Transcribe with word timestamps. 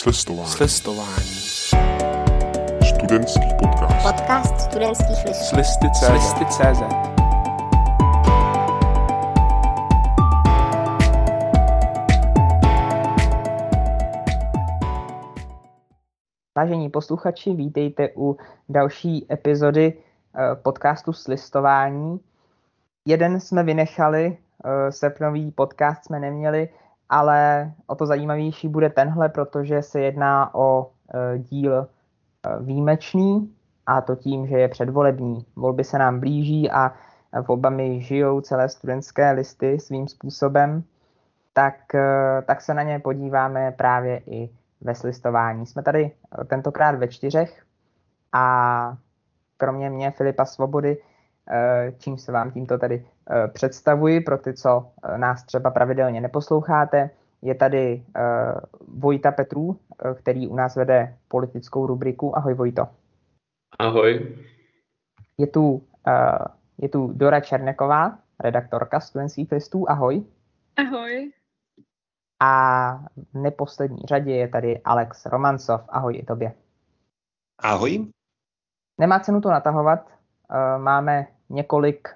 Slistování. 0.00 0.48
Slistování. 0.48 1.36
Studentský 2.88 3.48
podcast. 3.58 4.06
Podcast 4.06 4.60
studentských 4.60 5.24
listů. 5.26 5.44
Slisty.cz 5.44 6.06
Slisty.cz 6.06 6.82
Vážení 16.56 16.90
posluchači, 16.90 17.54
vítejte 17.54 18.08
u 18.16 18.36
další 18.68 19.26
epizody 19.32 19.94
eh, 19.94 20.54
podcastu 20.54 21.12
Slistování. 21.12 22.20
Jeden 23.06 23.40
jsme 23.40 23.62
vynechali, 23.62 24.38
eh, 24.64 24.92
srpnový 24.92 25.50
podcast 25.50 26.04
jsme 26.04 26.20
neměli, 26.20 26.68
ale 27.10 27.72
o 27.86 27.94
to 27.94 28.06
zajímavější 28.06 28.68
bude 28.68 28.90
tenhle, 28.90 29.28
protože 29.28 29.82
se 29.82 30.00
jedná 30.00 30.54
o 30.54 30.90
eh, 31.14 31.38
díl 31.38 31.86
výjimečný 32.60 33.54
a 33.86 34.00
to 34.00 34.16
tím, 34.16 34.46
že 34.46 34.58
je 34.58 34.68
předvolební. 34.68 35.46
Volby 35.56 35.84
se 35.84 35.98
nám 35.98 36.20
blíží 36.20 36.70
a 36.70 36.92
volbami 37.48 38.00
žijou 38.00 38.40
celé 38.40 38.68
studentské 38.68 39.30
listy 39.30 39.80
svým 39.80 40.08
způsobem, 40.08 40.84
tak, 41.52 41.74
tak 42.46 42.60
se 42.60 42.74
na 42.74 42.82
ně 42.82 42.98
podíváme 42.98 43.72
právě 43.72 44.22
i 44.26 44.50
ve 44.80 44.94
slistování. 44.94 45.66
Jsme 45.66 45.82
tady 45.82 46.10
tentokrát 46.46 46.94
ve 46.94 47.08
čtyřech 47.08 47.62
a 48.32 48.96
kromě 49.56 49.90
mě 49.90 50.10
Filipa 50.10 50.44
Svobody, 50.44 50.98
čím 51.98 52.18
se 52.18 52.32
vám 52.32 52.50
tímto 52.50 52.78
tady 52.78 53.06
představuji 53.52 54.20
pro 54.20 54.38
ty, 54.38 54.54
co 54.54 54.92
nás 55.16 55.44
třeba 55.44 55.70
pravidelně 55.70 56.20
neposloucháte, 56.20 57.10
je 57.42 57.54
tady 57.54 58.04
Vojta 58.88 59.32
Petrů, 59.32 59.80
který 60.16 60.48
u 60.48 60.54
nás 60.54 60.76
vede 60.76 61.16
politickou 61.28 61.86
rubriku. 61.86 62.36
Ahoj 62.36 62.54
Vojto. 62.54 62.88
Ahoj. 63.78 64.36
Je 65.38 65.46
tu, 65.46 65.82
je 66.78 66.88
tu 66.88 67.12
Dora 67.12 67.40
Černeková, 67.40 68.18
redaktorka 68.40 69.00
studentských 69.00 69.52
listů. 69.52 69.90
Ahoj. 69.90 70.24
Ahoj. 70.76 71.32
A 72.42 72.92
v 73.32 73.38
neposlední 73.38 74.02
řadě 74.08 74.36
je 74.36 74.48
tady 74.48 74.80
Alex 74.84 75.26
Romancov. 75.26 75.80
Ahoj 75.88 76.16
i 76.16 76.24
tobě. 76.24 76.52
Ahoj. 77.58 78.06
Nemá 79.00 79.20
cenu 79.20 79.40
to 79.40 79.50
natahovat. 79.50 80.10
Máme 80.78 81.26
několik 81.48 82.08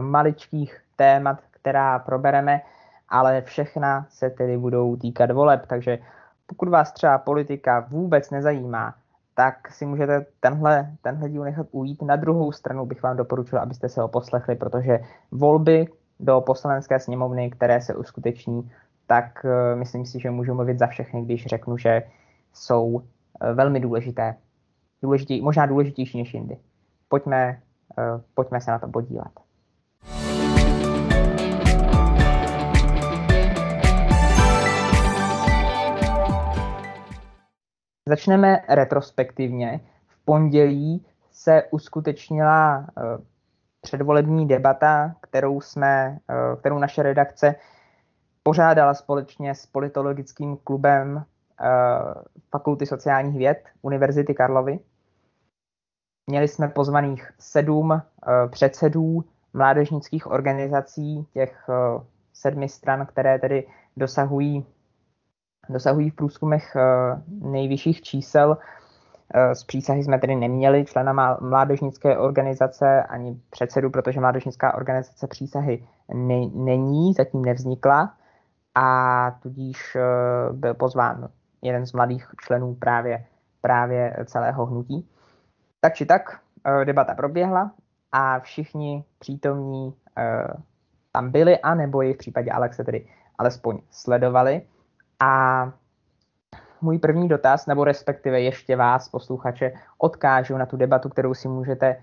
maličkých 0.00 0.80
témat, 0.96 1.38
která 1.50 1.98
probereme, 1.98 2.60
ale 3.08 3.42
všechna 3.42 4.06
se 4.10 4.30
tedy 4.30 4.58
budou 4.58 4.96
týkat 4.96 5.30
voleb, 5.30 5.66
takže 5.66 5.98
pokud 6.46 6.68
vás 6.68 6.92
třeba 6.92 7.18
politika 7.18 7.80
vůbec 7.80 8.30
nezajímá, 8.30 8.94
tak 9.34 9.72
si 9.72 9.86
můžete 9.86 10.26
tenhle, 10.40 10.90
tenhle 11.02 11.30
díl 11.30 11.44
nechat 11.44 11.66
ujít. 11.70 12.02
Na 12.02 12.16
druhou 12.16 12.52
stranu 12.52 12.86
bych 12.86 13.02
vám 13.02 13.16
doporučil, 13.16 13.58
abyste 13.58 13.88
se 13.88 14.00
ho 14.00 14.08
poslechli, 14.08 14.54
protože 14.54 14.98
volby 15.30 15.86
do 16.20 16.40
poslanecké 16.40 17.00
sněmovny, 17.00 17.50
které 17.50 17.80
se 17.80 17.94
uskuteční 17.94 18.70
tak 19.06 19.44
uh, 19.44 19.78
myslím 19.78 20.06
si, 20.06 20.20
že 20.20 20.30
můžu 20.30 20.54
mluvit 20.54 20.78
za 20.78 20.86
všechny, 20.86 21.22
když 21.22 21.46
řeknu, 21.46 21.76
že 21.76 22.02
jsou 22.52 22.86
uh, 22.86 23.02
velmi 23.54 23.80
důležité. 23.80 24.34
Důležitý, 25.02 25.42
možná 25.42 25.66
důležitější 25.66 26.18
než 26.18 26.34
jindy. 26.34 26.56
Pojďme, 27.08 27.60
pojďme 28.34 28.60
se 28.60 28.70
na 28.70 28.78
to 28.78 28.88
podívat. 28.88 29.43
Začneme 38.08 38.62
retrospektivně. 38.68 39.80
V 40.06 40.24
pondělí 40.24 41.06
se 41.32 41.62
uskutečnila 41.70 42.86
předvolební 43.80 44.48
debata, 44.48 45.14
kterou, 45.20 45.60
jsme, 45.60 46.18
kterou 46.58 46.78
naše 46.78 47.02
redakce 47.02 47.54
pořádala 48.42 48.94
společně 48.94 49.54
s 49.54 49.66
politologickým 49.66 50.56
klubem 50.56 51.16
uh, 51.16 51.24
Fakulty 52.50 52.86
sociálních 52.86 53.38
věd 53.38 53.64
Univerzity 53.82 54.34
Karlovy. 54.34 54.78
Měli 56.30 56.48
jsme 56.48 56.68
pozvaných 56.68 57.32
sedm 57.38 58.02
předsedů 58.50 59.24
mládežnických 59.52 60.26
organizací, 60.26 61.26
těch 61.32 61.70
sedmi 62.32 62.68
stran, 62.68 63.06
které 63.06 63.38
tedy 63.38 63.68
dosahují, 63.96 64.66
dosahují 65.68 66.10
v 66.10 66.14
průzkumech 66.14 66.76
uh, 66.76 67.50
nejvyšších 67.52 68.02
čísel. 68.02 68.58
Z 69.52 69.64
přísahy 69.64 70.04
jsme 70.04 70.18
tedy 70.18 70.36
neměli 70.36 70.84
člena 70.84 71.36
mládežnické 71.40 72.18
organizace 72.18 73.02
ani 73.02 73.40
předsedu, 73.50 73.90
protože 73.90 74.20
mládežnická 74.20 74.74
organizace 74.74 75.26
přísahy 75.26 75.86
ne- 76.14 76.50
není, 76.54 77.12
zatím 77.12 77.44
nevznikla 77.44 78.14
a 78.74 79.30
tudíž 79.42 79.96
eh, 79.96 80.00
byl 80.52 80.74
pozván 80.74 81.28
jeden 81.62 81.86
z 81.86 81.92
mladých 81.92 82.28
členů 82.40 82.74
právě, 82.74 83.24
právě 83.60 84.16
celého 84.24 84.66
hnutí. 84.66 85.08
Tak 85.80 85.94
či 85.94 86.06
tak 86.06 86.40
eh, 86.64 86.84
debata 86.84 87.14
proběhla 87.14 87.70
a 88.12 88.40
všichni 88.40 89.04
přítomní 89.18 89.94
eh, 90.18 90.48
tam 91.12 91.30
byli, 91.30 91.58
a 91.58 91.74
nebo 91.74 92.02
ji 92.02 92.14
v 92.14 92.18
případě 92.18 92.50
Alexe 92.50 92.84
tedy 92.84 93.06
alespoň 93.38 93.78
sledovali. 93.90 94.62
A 95.20 95.72
můj 96.80 96.98
první 96.98 97.28
dotaz, 97.28 97.66
nebo 97.66 97.84
respektive 97.84 98.40
ještě 98.40 98.76
vás, 98.76 99.08
posluchače, 99.08 99.72
odkážu 99.98 100.56
na 100.56 100.66
tu 100.66 100.76
debatu, 100.76 101.08
kterou 101.08 101.34
si 101.34 101.48
můžete, 101.48 101.96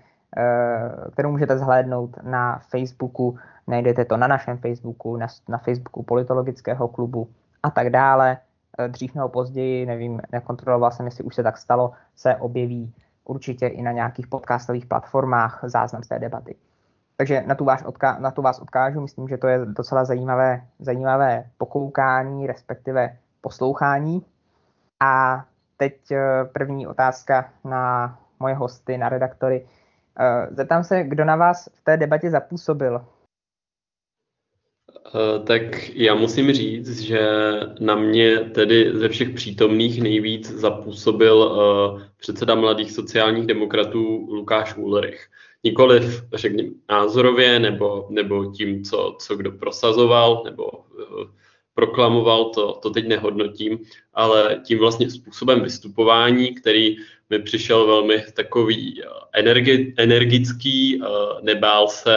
kterou 1.12 1.30
můžete 1.30 1.58
zhlédnout 1.58 2.16
na 2.22 2.58
Facebooku 2.58 3.38
Najdete 3.66 4.04
to 4.04 4.16
na 4.16 4.26
našem 4.26 4.58
Facebooku, 4.58 5.16
na, 5.16 5.26
na 5.48 5.58
Facebooku 5.58 6.02
politologického 6.02 6.88
klubu 6.88 7.28
a 7.62 7.70
tak 7.70 7.90
dále. 7.90 8.38
Eh, 8.78 8.88
dřív 8.88 9.14
nebo 9.14 9.28
později, 9.28 9.86
nevím, 9.86 10.20
nekontroloval 10.32 10.90
jsem, 10.90 11.06
jestli 11.06 11.24
už 11.24 11.34
se 11.34 11.42
tak 11.42 11.58
stalo, 11.58 11.92
se 12.16 12.36
objeví 12.36 12.94
určitě 13.24 13.66
i 13.66 13.82
na 13.82 13.92
nějakých 13.92 14.26
podcastových 14.26 14.86
platformách 14.86 15.60
záznam 15.62 16.02
z 16.02 16.08
té 16.08 16.18
debaty. 16.18 16.56
Takže 17.22 17.42
na 17.46 17.54
tu, 17.54 17.64
vás, 17.64 17.84
odka- 17.84 18.20
na 18.20 18.30
tu 18.30 18.42
vás 18.42 18.58
odkážu, 18.58 19.00
myslím, 19.00 19.28
že 19.28 19.38
to 19.38 19.48
je 19.48 19.58
docela 19.66 20.04
zajímavé, 20.04 20.62
zajímavé 20.78 21.44
pokoukání, 21.58 22.46
respektive 22.46 23.16
poslouchání. 23.40 24.26
A 25.00 25.44
teď 25.76 26.10
eh, 26.10 26.44
první 26.52 26.86
otázka 26.86 27.50
na 27.64 28.18
moje 28.40 28.54
hosty, 28.54 28.98
na 28.98 29.08
redaktory. 29.08 29.66
Eh, 30.20 30.46
zeptám 30.50 30.84
se, 30.84 31.04
kdo 31.04 31.24
na 31.24 31.36
vás 31.36 31.68
v 31.74 31.84
té 31.84 31.96
debatě 31.96 32.30
zapůsobil? 32.30 33.06
Eh, 35.06 35.38
tak 35.46 35.88
já 35.88 36.14
musím 36.14 36.52
říct, 36.52 37.00
že 37.00 37.20
na 37.80 37.94
mě 37.94 38.38
tedy 38.38 38.90
ze 38.98 39.08
všech 39.08 39.30
přítomných 39.30 40.02
nejvíc 40.02 40.50
zapůsobil 40.50 41.36
uh, 41.36 42.02
předseda 42.16 42.54
mladých 42.54 42.92
sociálních 42.92 43.46
demokratů 43.46 44.26
Lukáš 44.30 44.76
Ulrich. 44.76 45.26
Nikoliv, 45.64 46.22
řekněme, 46.32 46.68
názorově 46.90 47.58
nebo, 47.58 48.06
nebo 48.10 48.52
tím, 48.52 48.84
co, 48.84 49.16
co 49.20 49.36
kdo 49.36 49.52
prosazoval 49.52 50.42
nebo 50.44 50.64
uh, 50.64 51.24
proklamoval, 51.74 52.44
to, 52.44 52.72
to 52.72 52.90
teď 52.90 53.08
nehodnotím, 53.08 53.78
ale 54.14 54.60
tím 54.64 54.78
vlastně 54.78 55.10
způsobem 55.10 55.60
vystupování, 55.60 56.54
který 56.54 56.96
mi 57.30 57.38
přišel 57.38 57.86
velmi 57.86 58.24
takový 58.34 59.02
energi, 59.32 59.94
energický, 59.98 61.02
nebál 61.42 61.88
se 61.88 62.16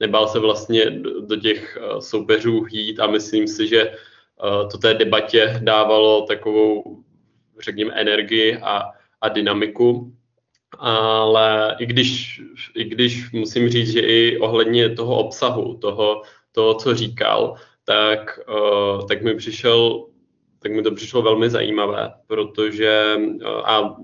nebál 0.00 0.28
se 0.28 0.38
vlastně 0.38 0.90
do, 0.90 1.20
do 1.20 1.36
těch 1.36 1.78
uh, 1.80 1.98
soupeřů 1.98 2.66
jít 2.70 3.00
a 3.00 3.06
myslím 3.06 3.48
si, 3.48 3.68
že 3.68 3.90
uh, 3.90 4.68
to 4.70 4.78
té 4.78 4.94
debatě 4.94 5.60
dávalo 5.62 6.22
takovou, 6.22 7.02
řekněme, 7.60 7.94
energii 7.94 8.56
a, 8.56 8.82
a 9.20 9.28
dynamiku. 9.28 10.12
Ale 10.78 11.76
i 11.78 11.86
když, 11.86 12.40
i 12.74 12.84
když 12.84 13.32
musím 13.32 13.68
říct, 13.68 13.92
že 13.92 14.00
i 14.00 14.38
ohledně 14.38 14.90
toho 14.90 15.18
obsahu, 15.18 15.74
toho, 15.74 16.22
toho 16.52 16.74
co 16.74 16.94
říkal, 16.94 17.54
tak, 17.84 18.40
uh, 18.48 19.06
tak 19.06 19.22
mi 19.22 19.34
přišel 19.34 20.06
tak 20.58 20.72
mi 20.72 20.82
to 20.82 20.94
přišlo 20.94 21.22
velmi 21.22 21.50
zajímavé, 21.50 22.12
protože 22.26 23.16
a 23.64 23.96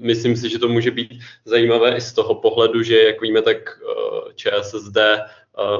myslím 0.00 0.36
si, 0.36 0.48
že 0.48 0.58
to 0.58 0.68
může 0.68 0.90
být 0.90 1.18
zajímavé 1.44 1.96
i 1.96 2.00
z 2.00 2.12
toho 2.12 2.34
pohledu, 2.34 2.82
že 2.82 3.02
jak 3.02 3.22
víme, 3.22 3.42
tak 3.42 3.56
eh, 3.56 4.32
ČSSD 4.34 4.96
eh, 4.96 5.20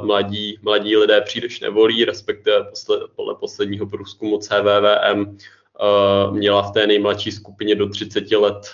mladí, 0.02 0.58
mladí 0.62 0.96
lidé 0.96 1.20
příliš 1.20 1.60
nevolí, 1.60 2.04
respektive 2.04 2.64
posled, 2.64 3.02
podle 3.16 3.34
posledního 3.34 3.86
průzkumu 3.86 4.38
CVVM 4.38 5.36
měla 6.30 6.62
v 6.62 6.72
té 6.72 6.86
nejmladší 6.86 7.32
skupině 7.32 7.74
do 7.74 7.88
30 7.88 8.30
let 8.30 8.70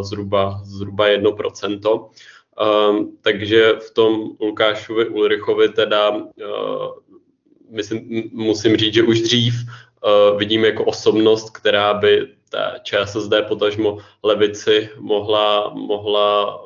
zhruba, 0.00 0.60
zhruba 0.64 1.08
1%. 1.08 2.08
takže 3.20 3.72
v 3.72 3.90
tom 3.90 4.30
Lukášovi 4.40 5.08
Ulrichovi 5.08 5.68
teda 5.68 6.22
myslím, 7.70 8.30
musím 8.32 8.76
říct, 8.76 8.94
že 8.94 9.02
už 9.02 9.20
dřív 9.20 9.54
vidím 10.36 10.64
jako 10.64 10.84
osobnost, 10.84 11.50
která 11.50 11.94
by 11.94 12.28
té 12.50 12.80
ČSSD, 12.82 13.32
potažmo 13.48 13.98
levici, 14.22 14.90
mohla, 14.98 15.70
mohla 15.74 16.60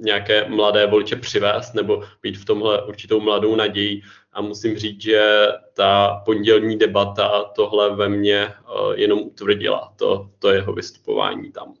nějaké 0.00 0.48
mladé 0.48 0.86
voliče 0.86 1.16
přivést 1.16 1.74
nebo 1.74 2.02
být 2.22 2.36
v 2.36 2.44
tomhle 2.44 2.86
určitou 2.86 3.20
mladou 3.20 3.56
nadějí. 3.56 4.02
A 4.32 4.40
musím 4.42 4.76
říct, 4.76 5.00
že 5.00 5.46
ta 5.74 6.22
pondělní 6.24 6.78
debata 6.78 7.44
tohle 7.44 7.96
ve 7.96 8.08
mně 8.08 8.52
jenom 8.94 9.18
utvrdila, 9.18 9.94
to, 9.96 10.30
to 10.38 10.50
jeho 10.50 10.72
vystupování 10.72 11.52
tam. 11.52 11.74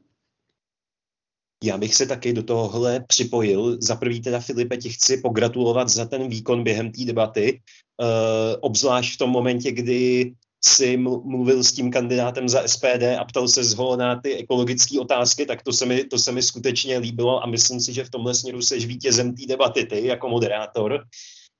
Já 1.64 1.78
bych 1.78 1.94
se 1.94 2.06
taky 2.06 2.32
do 2.32 2.42
tohohle 2.42 3.04
připojil. 3.08 3.76
Za 3.80 3.96
prvý 3.96 4.22
teda 4.22 4.40
Filipe 4.40 4.76
ti 4.76 4.88
chci 4.88 5.16
pogratulovat 5.16 5.88
za 5.88 6.04
ten 6.04 6.28
výkon 6.28 6.64
během 6.64 6.92
té 6.92 7.04
debaty, 7.04 7.60
uh, 8.00 8.06
obzvlášť 8.60 9.14
v 9.14 9.18
tom 9.18 9.30
momentě, 9.30 9.72
kdy 9.72 10.32
si 10.66 10.96
mluvil 10.96 11.64
s 11.64 11.72
tím 11.72 11.90
kandidátem 11.90 12.48
za 12.48 12.68
SPD 12.68 13.02
a 13.20 13.24
ptal 13.24 13.48
se 13.48 13.64
zho 13.64 13.96
na 13.96 14.20
ty 14.20 14.34
ekologické 14.34 15.00
otázky, 15.00 15.46
tak 15.46 15.62
to 15.62 15.72
se, 15.72 15.86
mi, 15.86 16.04
to 16.04 16.18
se 16.18 16.32
mi 16.32 16.42
skutečně 16.42 16.98
líbilo 16.98 17.42
a 17.42 17.46
myslím 17.46 17.80
si, 17.80 17.92
že 17.92 18.04
v 18.04 18.10
tomhle 18.10 18.34
směru 18.34 18.62
seš 18.62 18.86
vítězem 18.86 19.34
té 19.34 19.46
debaty 19.46 19.84
ty 19.84 20.06
jako 20.06 20.28
moderátor. 20.28 21.04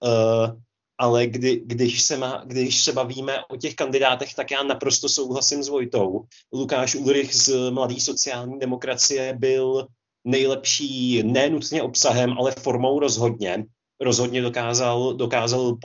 Uh, 0.04 0.60
ale 0.98 1.26
kdy, 1.26 1.62
když, 1.64 2.02
se 2.02 2.16
má, 2.16 2.42
když 2.46 2.84
se 2.84 2.92
bavíme 2.92 3.44
o 3.50 3.56
těch 3.56 3.74
kandidátech, 3.74 4.34
tak 4.34 4.50
já 4.50 4.62
naprosto 4.62 5.08
souhlasím 5.08 5.62
s 5.62 5.68
Vojtou. 5.68 6.24
Lukáš 6.52 6.94
Ulrich 6.94 7.34
z 7.34 7.70
Mladé 7.70 8.00
sociální 8.00 8.58
demokracie 8.58 9.36
byl 9.38 9.86
nejlepší 10.24 11.22
nenutně 11.22 11.82
obsahem, 11.82 12.32
ale 12.38 12.52
formou 12.52 12.98
rozhodně. 12.98 13.64
Rozhodně 14.00 14.43
dokázal, 14.43 15.14
dokázal 15.14 15.76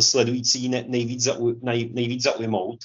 sledující 0.00 0.68
nejvíc, 0.68 1.22
zau, 1.22 1.52
nej, 1.62 1.90
nejvíc 1.92 2.22
zaujmout. 2.22 2.78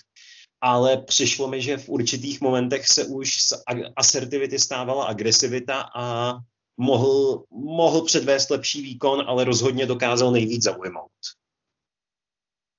Ale 0.62 0.98
přišlo 0.98 1.48
mi, 1.48 1.62
že 1.62 1.78
v 1.78 1.90
určitých 1.90 2.42
momentech 2.42 2.88
se 2.88 3.06
už 3.06 3.42
z 3.42 3.54
asertivity 3.96 4.60
stávala 4.60 5.06
agresivita 5.06 5.90
a 5.96 6.38
mohl, 6.78 7.44
mohl 7.52 8.02
předvést 8.02 8.50
lepší 8.50 8.82
výkon, 8.82 9.24
ale 9.28 9.44
rozhodně 9.44 9.86
dokázal 9.86 10.32
nejvíc 10.32 10.64
zaujmout. 10.64 11.12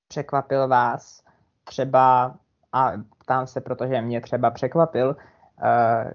Překvapil 0.08 0.68
vás 0.68 1.22
třeba, 1.64 2.38
a 2.72 2.92
ptám 3.18 3.46
se, 3.46 3.60
protože 3.60 4.00
mě 4.00 4.20
třeba 4.20 4.50
překvapil, 4.50 5.16
eh, 5.62 6.12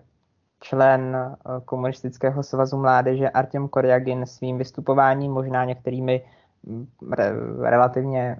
člen 0.63 1.15
eh, 1.15 1.35
komunistického 1.65 2.43
svazu 2.43 2.77
mládeže 2.77 3.29
Artem 3.29 3.67
Koryagin 3.67 4.25
svým 4.25 4.57
vystupováním, 4.57 5.31
možná 5.31 5.65
některými 5.65 6.25
mm, 6.63 6.87
re, 7.11 7.33
relativně 7.69 8.37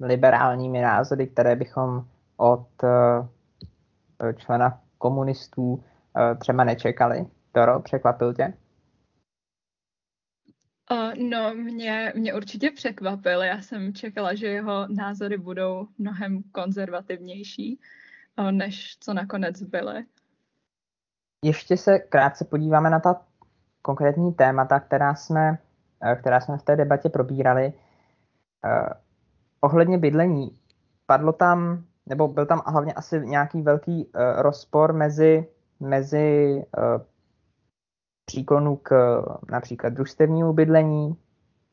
liberálními 0.00 0.80
názory, 0.80 1.26
které 1.26 1.56
bychom 1.56 2.04
od 2.36 2.68
eh, 2.84 4.34
člena 4.34 4.80
komunistů 4.98 5.84
třeba 6.38 6.64
nečekali. 6.64 7.26
Toro, 7.52 7.80
překvapil 7.80 8.34
tě? 8.34 8.52
no, 11.18 11.54
mě, 11.54 12.12
mě 12.16 12.34
určitě 12.34 12.70
překvapil. 12.70 13.42
Já 13.42 13.62
jsem 13.62 13.94
čekala, 13.94 14.34
že 14.34 14.46
jeho 14.46 14.86
názory 14.88 15.38
budou 15.38 15.88
mnohem 15.98 16.42
konzervativnější, 16.42 17.80
než 18.50 18.96
co 19.00 19.14
nakonec 19.14 19.62
byly. 19.62 20.04
Ještě 21.46 21.76
se 21.76 21.98
krátce 21.98 22.44
podíváme 22.44 22.90
na 22.90 23.00
ta 23.00 23.22
konkrétní 23.82 24.32
témata, 24.34 24.80
která 24.80 25.14
jsme, 25.14 25.58
eh, 26.02 26.16
která 26.16 26.40
jsme 26.40 26.58
v 26.58 26.62
té 26.62 26.76
debatě 26.76 27.08
probírali. 27.08 27.72
Uh, 28.64 28.88
ohledně 29.60 29.98
bydlení, 29.98 30.58
padlo 31.06 31.32
tam, 31.32 31.84
nebo 32.06 32.28
byl 32.28 32.46
tam 32.46 32.62
hlavně 32.66 32.92
asi 32.92 33.20
nějaký 33.20 33.62
velký 33.62 34.04
uh, 34.04 34.12
rozpor 34.36 34.92
mezi, 34.92 35.48
mezi 35.80 36.62
uh, 36.78 37.02
příklonu 38.24 38.76
k 38.76 39.22
například 39.50 39.92
družstevnímu 39.92 40.52
bydlení 40.52 41.16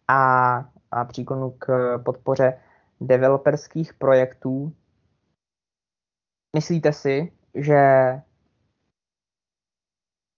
a, 0.07 0.55
a 0.91 1.05
příklonu 1.05 1.51
k 1.51 1.97
podpoře 2.05 2.59
developerských 3.01 3.93
projektů. 3.93 4.73
Myslíte 6.55 6.93
si, 6.93 7.33
že 7.55 7.81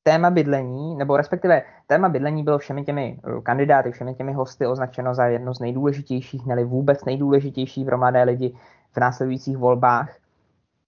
téma 0.08 0.30
bydlení, 0.30 0.96
nebo 0.96 1.18
respektive 1.18 1.62
téma 1.88 2.10
bydlení 2.10 2.44
bylo 2.44 2.58
všemi 2.58 2.86
těmi 2.86 3.20
kandidáty, 3.44 3.92
všemi 3.92 4.14
těmi 4.16 4.34
hosty 4.34 4.68
označeno 4.68 5.16
za 5.16 5.26
jedno 5.26 5.54
z 5.54 5.60
nejdůležitějších, 5.60 6.46
nebo 6.46 6.70
vůbec 6.70 7.06
nejdůležitější 7.06 7.86
pro 7.86 7.98
mladé 7.98 8.24
lidi 8.24 8.58
v 8.92 8.98
následujících 8.98 9.58
volbách. 9.58 10.16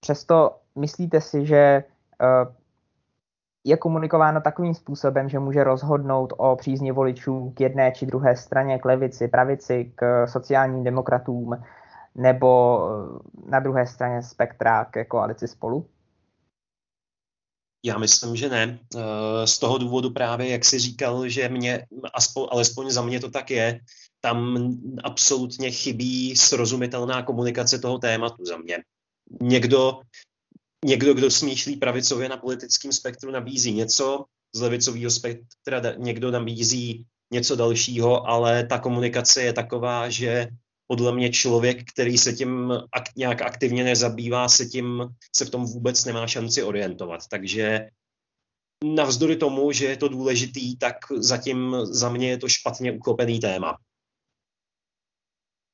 Přesto 0.00 0.56
myslíte 0.76 1.20
si, 1.20 1.46
že 1.46 1.56
eh, 1.56 1.84
je 3.64 3.76
komunikováno 3.76 4.40
takovým 4.40 4.74
způsobem, 4.74 5.28
že 5.28 5.38
může 5.38 5.64
rozhodnout 5.64 6.32
o 6.36 6.56
přízni 6.56 6.92
voličů 6.92 7.52
k 7.56 7.60
jedné 7.60 7.92
či 7.92 8.06
druhé 8.06 8.36
straně, 8.36 8.78
k 8.78 8.84
levici, 8.84 9.28
pravici, 9.28 9.92
k 9.94 10.26
sociálním 10.26 10.84
demokratům, 10.84 11.62
nebo 12.14 12.80
eh, 12.90 13.50
na 13.50 13.60
druhé 13.60 13.86
straně 13.86 14.22
spektra 14.22 14.84
ke 14.84 15.04
koalici 15.04 15.48
spolu? 15.48 15.86
Já 17.84 17.98
myslím, 17.98 18.36
že 18.36 18.48
ne. 18.48 18.78
Eh, 18.96 19.46
z 19.46 19.58
toho 19.58 19.78
důvodu 19.78 20.10
právě, 20.10 20.48
jak 20.48 20.64
jsi 20.64 20.78
říkal, 20.78 21.28
že 21.28 21.48
mě, 21.48 21.86
alespoň 22.50 22.90
za 22.90 23.02
mě 23.02 23.20
to 23.20 23.30
tak 23.30 23.50
je, 23.50 23.80
tam 24.20 24.68
absolutně 25.04 25.70
chybí 25.70 26.36
srozumitelná 26.36 27.22
komunikace 27.22 27.78
toho 27.78 27.98
tématu 27.98 28.44
za 28.44 28.56
mě. 28.56 28.78
Někdo 29.40 30.00
někdo, 30.84 31.14
kdo 31.14 31.30
smýšlí 31.30 31.76
pravicově 31.76 32.28
na 32.28 32.36
politickém 32.36 32.92
spektru, 32.92 33.30
nabízí 33.30 33.72
něco, 33.72 34.24
z 34.54 34.60
levicového 34.60 35.10
spektra 35.10 35.82
někdo 35.96 36.30
nabízí 36.30 37.04
něco 37.32 37.56
dalšího, 37.56 38.28
ale 38.28 38.66
ta 38.66 38.78
komunikace 38.78 39.42
je 39.42 39.52
taková, 39.52 40.08
že 40.08 40.48
podle 40.88 41.12
mě 41.12 41.30
člověk, 41.30 41.78
který 41.92 42.18
se 42.18 42.32
tím 42.32 42.72
ak- 42.96 43.12
nějak 43.16 43.42
aktivně 43.42 43.84
nezabývá, 43.84 44.48
se, 44.48 44.66
tím, 44.66 45.08
se 45.36 45.44
v 45.44 45.50
tom 45.50 45.64
vůbec 45.64 46.04
nemá 46.04 46.26
šanci 46.26 46.62
orientovat. 46.62 47.20
Takže 47.30 47.88
navzdory 48.84 49.36
tomu, 49.36 49.72
že 49.72 49.86
je 49.86 49.96
to 49.96 50.08
důležitý, 50.08 50.78
tak 50.78 50.96
zatím 51.16 51.76
za 51.82 52.08
mě 52.08 52.30
je 52.30 52.38
to 52.38 52.48
špatně 52.48 52.92
uchopený 52.92 53.40
téma. 53.40 53.78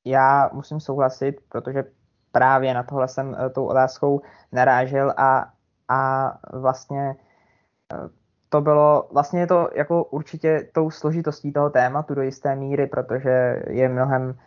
Já 0.07 0.51
musím 0.53 0.81
souhlasit, 0.81 1.37
protože 1.49 1.85
právě 2.33 2.75
na 2.75 2.83
tohle 2.83 3.09
jsem 3.09 3.37
eh, 3.39 3.51
tou 3.51 3.67
otázkou 3.67 4.21
narážel 4.53 5.15
a, 5.17 5.53
a 5.89 6.33
vlastně 6.59 7.17
eh, 7.93 8.09
to 8.49 8.61
bylo, 8.61 9.09
vlastně 9.13 9.41
je 9.41 9.47
to 9.47 9.69
jako 9.75 10.05
určitě 10.05 10.71
tou 10.75 10.91
složitostí 10.91 11.53
toho 11.53 11.71
tématu 11.71 12.15
do 12.15 12.23
jisté 12.23 12.57
míry, 12.57 12.87
protože 12.87 13.63
je 13.71 13.89
mnohem 13.89 14.39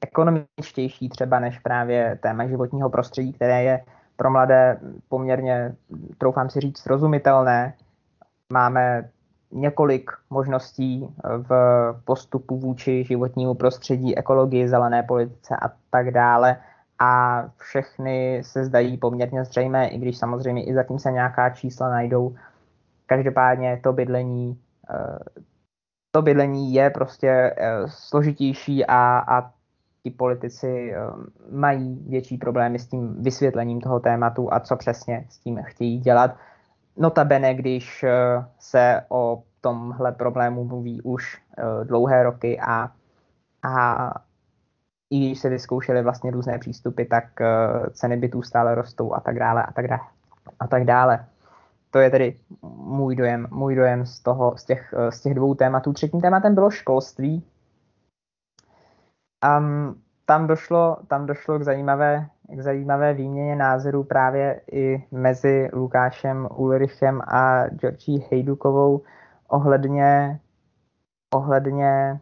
ekonomičtější 0.00 1.08
třeba 1.08 1.40
než 1.40 1.58
právě 1.58 2.18
téma 2.22 2.46
životního 2.46 2.90
prostředí, 2.90 3.32
které 3.32 3.62
je 3.62 3.84
pro 4.16 4.30
mladé 4.30 4.80
poměrně, 5.08 5.74
troufám 6.18 6.50
si 6.50 6.60
říct, 6.60 6.78
srozumitelné. 6.78 7.74
Máme 8.52 9.10
několik 9.52 10.10
možností 10.30 11.08
v 11.24 11.50
postupu 12.04 12.58
vůči 12.58 13.04
životnímu 13.04 13.54
prostředí, 13.54 14.18
ekologii, 14.18 14.68
zelené 14.68 15.02
politice 15.02 15.56
a 15.62 15.70
tak 15.90 16.10
dále. 16.10 16.56
A 16.98 17.44
všechny 17.56 18.42
se 18.44 18.64
zdají 18.64 18.96
poměrně 18.96 19.44
zřejmé, 19.44 19.88
i 19.88 19.98
když 19.98 20.18
samozřejmě 20.18 20.64
i 20.64 20.74
zatím 20.74 20.98
se 20.98 21.12
nějaká 21.12 21.50
čísla 21.50 21.90
najdou. 21.90 22.34
Každopádně 23.06 23.80
to 23.82 23.92
bydlení, 23.92 24.58
eh, 24.90 25.18
to 26.18 26.22
bydlení 26.22 26.74
je 26.74 26.90
prostě 26.90 27.28
eh, 27.28 27.72
složitější 27.86 28.86
a, 28.86 29.18
a 29.18 29.50
ti 30.02 30.10
politici 30.10 30.94
mají 31.50 32.04
větší 32.08 32.38
problémy 32.38 32.78
s 32.78 32.86
tím 32.86 33.22
vysvětlením 33.22 33.80
toho 33.80 34.00
tématu 34.00 34.54
a 34.54 34.60
co 34.60 34.76
přesně 34.76 35.26
s 35.28 35.38
tím 35.38 35.62
chtějí 35.62 35.98
dělat. 35.98 36.36
Notabene, 36.96 37.54
když 37.54 38.02
eh, 38.02 38.44
se 38.58 39.02
o 39.08 39.42
tomhle 39.60 40.12
problému 40.12 40.64
mluví 40.64 41.02
už 41.02 41.38
eh, 41.58 41.84
dlouhé 41.84 42.22
roky 42.22 42.60
a, 42.60 42.90
a 43.62 44.14
i 45.10 45.26
když 45.26 45.38
se 45.38 45.48
vyzkoušely 45.48 46.02
vlastně 46.02 46.30
různé 46.30 46.58
přístupy, 46.58 47.04
tak 47.04 47.40
eh, 47.40 47.46
ceny 47.90 48.16
bytů 48.16 48.42
stále 48.42 48.74
rostou 48.74 49.14
a 49.14 49.20
tak 49.20 49.38
dále 49.38 49.62
a 49.62 49.72
tak 49.72 49.88
dále. 49.88 50.02
A 50.60 50.66
tak 50.66 50.84
dále. 50.84 51.26
To 51.98 52.02
je 52.02 52.10
tedy 52.10 52.40
můj 52.76 53.16
dojem, 53.16 53.46
můj 53.50 53.74
dojem 53.74 54.06
z, 54.06 54.20
toho, 54.20 54.56
z, 54.56 54.64
těch, 54.64 54.94
z 55.10 55.20
těch 55.20 55.34
dvou 55.34 55.54
tématů. 55.54 55.92
Třetím 55.92 56.20
tématem 56.20 56.54
bylo 56.54 56.70
školství. 56.70 57.44
Um, 59.58 60.02
tam, 60.24 60.46
došlo, 60.46 60.96
tam 61.08 61.26
došlo 61.26 61.58
k 61.58 61.62
zajímavé 61.62 62.26
k 62.48 62.60
zajímavé 62.60 63.14
výměně 63.14 63.56
názorů 63.56 64.04
právě 64.04 64.60
i 64.72 65.04
mezi 65.10 65.70
Lukášem 65.72 66.48
Ulrichem 66.56 67.20
a 67.20 67.68
Georgí 67.68 68.26
Hejdukovou 68.30 69.02
ohledně, 69.48 70.40
ohledně 71.34 72.20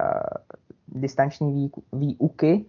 uh, 0.00 1.00
distanční 1.00 1.70
výuky. 1.92 2.64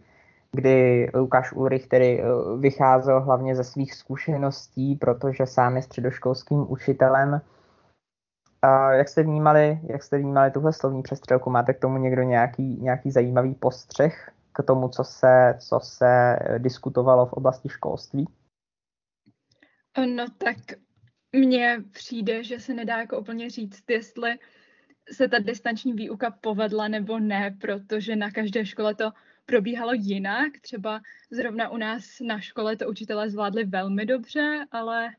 Kdy 0.55 1.09
Lukáš 1.13 1.53
Ulrich 1.53 1.87
tedy 1.87 2.23
vycházel 2.59 3.21
hlavně 3.21 3.55
ze 3.55 3.63
svých 3.63 3.93
zkušeností, 3.93 4.95
protože 4.95 5.45
sám 5.45 5.75
je 5.75 5.81
středoškolským 5.81 6.71
učitelem. 6.71 7.41
A 8.61 8.91
jak 8.91 9.09
jste 9.09 9.23
vnímali, 9.23 9.79
jak 9.83 10.03
jste 10.03 10.17
vnímali 10.17 10.51
tuhle 10.51 10.73
slovní 10.73 11.01
přestřelku? 11.01 11.49
Máte 11.49 11.73
k 11.73 11.79
tomu 11.79 11.97
někdo 11.97 12.21
nějaký, 12.21 12.77
nějaký 12.81 13.11
zajímavý 13.11 13.55
postřeh 13.55 14.31
k 14.53 14.63
tomu, 14.63 14.89
co 14.89 15.03
se, 15.03 15.57
co 15.59 15.79
se 15.79 16.39
diskutovalo 16.57 17.25
v 17.25 17.33
oblasti 17.33 17.69
školství? 17.69 18.27
No 20.15 20.25
tak 20.37 20.57
mně 21.35 21.83
přijde, 21.91 22.43
že 22.43 22.59
se 22.59 22.73
nedá 22.73 22.97
jako 22.97 23.19
úplně 23.19 23.49
říct, 23.49 23.83
jestli 23.89 24.39
se 25.11 25.27
ta 25.27 25.39
distanční 25.39 25.93
výuka 25.93 26.31
povedla 26.41 26.87
nebo 26.87 27.19
ne, 27.19 27.57
protože 27.61 28.15
na 28.15 28.31
každé 28.31 28.65
škole 28.65 28.95
to 28.95 29.11
probíhalo 29.45 29.93
jinak. 29.93 30.59
Třeba 30.61 31.01
zrovna 31.31 31.69
u 31.69 31.77
nás 31.77 32.03
na 32.27 32.39
škole 32.39 32.75
to 32.75 32.89
učitelé 32.89 33.29
zvládli 33.29 33.63
velmi 33.63 34.05
dobře, 34.05 34.65
ale 34.71 35.09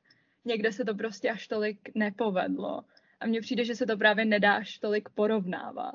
někde 0.45 0.73
se 0.73 0.85
to 0.85 0.95
prostě 0.95 1.31
až 1.31 1.49
tolik 1.49 1.79
nepovedlo. 1.95 2.83
A 3.21 3.26
mně 3.26 3.41
přijde, 3.41 3.64
že 3.64 3.75
se 3.75 3.87
to 3.87 3.97
právě 3.97 4.25
nedá 4.25 4.55
až 4.55 4.79
tolik 4.79 5.09
porovnávat. 5.09 5.95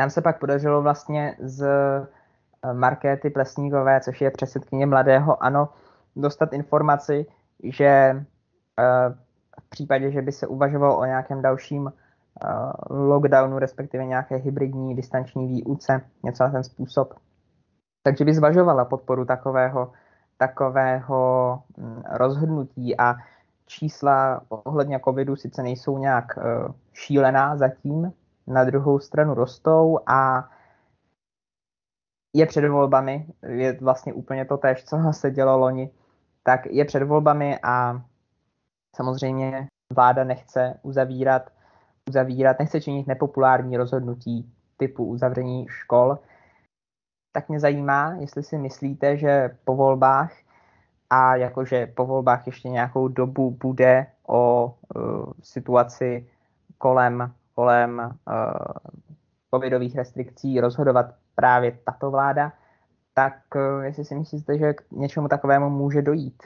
Nám 0.00 0.10
se 0.10 0.22
pak 0.22 0.40
podařilo 0.40 0.82
vlastně 0.82 1.36
z 1.40 1.62
eh, 1.62 2.74
Markéty 2.74 3.30
Plesníkové, 3.30 4.00
což 4.00 4.20
je 4.20 4.30
předsedkyně 4.30 4.86
Mladého 4.86 5.42
ANO, 5.42 5.68
dostat 6.16 6.52
informaci, 6.52 7.26
že 7.62 7.86
eh, 7.86 8.24
v 9.60 9.68
případě, 9.68 10.10
že 10.10 10.22
by 10.22 10.32
se 10.32 10.46
uvažovalo 10.46 10.98
o 10.98 11.04
nějakém 11.04 11.42
dalším 11.42 11.92
lockdownu, 12.90 13.58
respektive 13.58 14.04
nějaké 14.04 14.36
hybridní 14.36 14.96
distanční 14.96 15.46
výuce, 15.46 16.00
něco 16.22 16.44
na 16.44 16.50
ten 16.50 16.64
způsob, 16.64 17.14
takže 18.02 18.24
by 18.24 18.34
zvažovala 18.34 18.84
podporu 18.84 19.24
takového, 19.24 19.92
takového 20.36 21.62
hm, 21.78 22.02
rozhodnutí. 22.12 22.98
A 22.98 23.14
čísla 23.66 24.42
ohledně 24.48 25.00
covidu 25.04 25.36
sice 25.36 25.62
nejsou 25.62 25.98
nějak 25.98 26.38
šílená 26.92 27.56
zatím, 27.56 28.12
na 28.46 28.64
druhou 28.64 28.98
stranu 28.98 29.34
rostou 29.34 29.98
a 30.06 30.50
je 32.34 32.46
před 32.46 32.68
volbami, 32.68 33.26
je 33.42 33.78
vlastně 33.80 34.12
úplně 34.12 34.44
to 34.44 34.56
tež, 34.56 34.84
co 34.84 34.96
se 35.10 35.30
dělo 35.30 35.58
loni, 35.58 35.90
tak 36.42 36.66
je 36.66 36.84
před 36.84 37.02
volbami 37.02 37.58
a 37.62 38.02
samozřejmě 38.96 39.68
vláda 39.94 40.24
nechce 40.24 40.80
uzavírat, 40.82 41.50
uzavírat, 42.08 42.58
nechce 42.58 42.80
činit 42.80 43.06
nepopulární 43.06 43.76
rozhodnutí 43.76 44.52
typu 44.76 45.04
uzavření 45.04 45.66
škol. 45.68 46.18
Tak 47.32 47.48
mě 47.48 47.60
zajímá, 47.60 48.14
jestli 48.20 48.42
si 48.42 48.58
myslíte, 48.58 49.16
že 49.16 49.56
po 49.64 49.76
volbách 49.76 50.32
a 51.10 51.36
jakože 51.36 51.86
po 51.86 52.06
volbách 52.06 52.46
ještě 52.46 52.68
nějakou 52.68 53.08
dobu 53.08 53.50
bude 53.50 54.06
o 54.26 54.74
uh, 54.96 55.32
situaci 55.42 56.26
kolem, 56.78 57.32
kolem 57.54 57.98
uh, 57.98 58.92
covidových 59.54 59.96
restrikcí 59.96 60.60
rozhodovat 60.60 61.14
právě 61.34 61.78
tato 61.84 62.10
vláda, 62.10 62.52
tak 63.14 63.34
uh, 63.54 63.84
jestli 63.84 64.04
si 64.04 64.14
myslíte, 64.14 64.58
že 64.58 64.72
k 64.72 64.92
něčemu 64.92 65.28
takovému 65.28 65.70
může 65.70 66.02
dojít? 66.02 66.42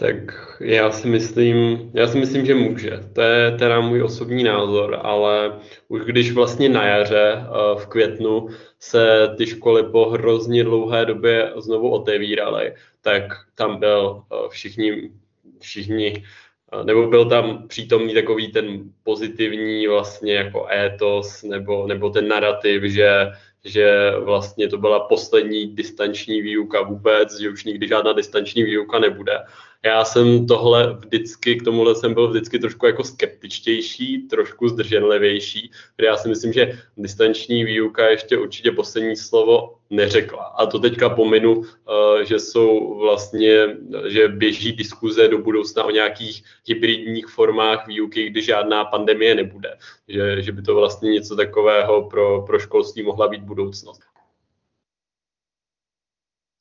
Tak 0.00 0.16
já 0.60 0.90
si 0.90 1.08
myslím, 1.08 1.90
já 1.94 2.06
si 2.08 2.18
myslím, 2.18 2.46
že 2.46 2.54
může. 2.54 2.90
To 3.12 3.20
je 3.20 3.50
teda 3.50 3.80
můj 3.80 4.02
osobní 4.02 4.44
názor, 4.44 5.00
ale 5.02 5.60
už 5.88 6.00
když 6.00 6.32
vlastně 6.32 6.68
na 6.68 6.86
jaře 6.86 7.32
eh, 7.36 7.80
v 7.80 7.86
květnu 7.86 8.48
se 8.78 9.28
ty 9.38 9.46
školy 9.46 9.82
po 9.82 10.10
hrozně 10.10 10.64
dlouhé 10.64 11.06
době 11.06 11.52
znovu 11.56 11.90
otevíraly, 11.90 12.74
tak 13.00 13.22
tam 13.54 13.80
byl 13.80 14.22
eh, 14.32 14.48
všichni, 14.48 15.10
všichni 15.58 16.24
eh, 16.72 16.84
nebo 16.84 17.06
byl 17.06 17.24
tam 17.28 17.68
přítomný 17.68 18.14
takový 18.14 18.52
ten 18.52 18.80
pozitivní 19.02 19.86
vlastně 19.86 20.34
jako 20.34 20.66
étos 20.72 21.42
nebo, 21.42 21.86
nebo 21.86 22.10
ten 22.10 22.28
narrativ, 22.28 22.82
že 22.82 23.30
že 23.64 24.12
vlastně 24.18 24.68
to 24.68 24.78
byla 24.78 25.00
poslední 25.00 25.74
distanční 25.74 26.42
výuka 26.42 26.82
vůbec, 26.82 27.40
že 27.40 27.50
už 27.50 27.64
nikdy 27.64 27.88
žádná 27.88 28.12
distanční 28.12 28.62
výuka 28.62 28.98
nebude. 28.98 29.38
Já 29.84 30.04
jsem 30.04 30.46
tohle 30.46 30.92
vždycky, 30.92 31.56
k 31.56 31.64
tomuhle 31.64 31.94
jsem 31.94 32.14
byl 32.14 32.30
vždycky 32.30 32.58
trošku 32.58 32.86
jako 32.86 33.04
skeptičtější, 33.04 34.28
trošku 34.28 34.68
zdrženlivější, 34.68 35.70
protože 35.96 36.06
já 36.06 36.16
si 36.16 36.28
myslím, 36.28 36.52
že 36.52 36.78
distanční 36.96 37.64
výuka 37.64 38.08
ještě 38.08 38.38
určitě 38.38 38.70
poslední 38.72 39.16
slovo 39.16 39.78
neřekla. 39.90 40.44
A 40.44 40.66
to 40.66 40.78
teďka 40.78 41.08
pominu, 41.08 41.62
eh, 41.64 42.24
že 42.24 42.38
jsou 42.38 42.98
vlastně, 42.98 43.76
že 44.08 44.28
běží 44.28 44.72
diskuze 44.72 45.28
do 45.28 45.38
budoucna 45.38 45.84
o 45.84 45.90
nějakých 45.90 46.44
hybridních 46.66 47.26
formách 47.26 47.86
výuky, 47.86 48.30
kdy 48.30 48.42
žádná 48.42 48.84
pandemie 48.84 49.34
nebude. 49.34 49.78
Že, 50.08 50.42
že 50.42 50.52
by 50.52 50.62
to 50.62 50.74
vlastně 50.74 51.10
něco 51.10 51.36
takového 51.36 52.08
pro, 52.10 52.42
pro 52.42 52.58
školství 52.58 53.02
mohla 53.02 53.28
být 53.28 53.42
budoucnost. 53.42 54.00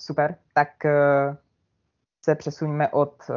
Super, 0.01 0.35
tak 0.53 0.85
eh, 0.85 1.37
se 2.21 2.35
přesuneme 2.35 2.89
od 2.89 3.13
uh, 3.29 3.35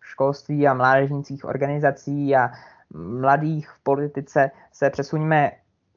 školství 0.00 0.68
a 0.68 0.74
mládežnických 0.74 1.44
organizací 1.44 2.36
a 2.36 2.50
mladých 2.94 3.70
v 3.70 3.82
politice, 3.82 4.50
se 4.72 4.90
přesuneme 4.90 5.50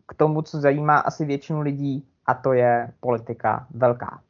k 0.08 0.14
tomu, 0.14 0.42
co 0.42 0.60
zajímá 0.60 0.98
asi 0.98 1.26
většinu 1.26 1.62
lidí, 1.62 2.08
a 2.26 2.34
to 2.34 2.54
je 2.54 2.92
politika 3.00 3.68
velká. 3.70 4.22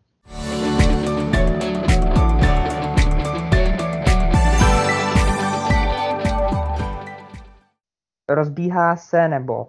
Rozbíhá 8.29 8.95
se, 8.95 9.27
nebo 9.27 9.67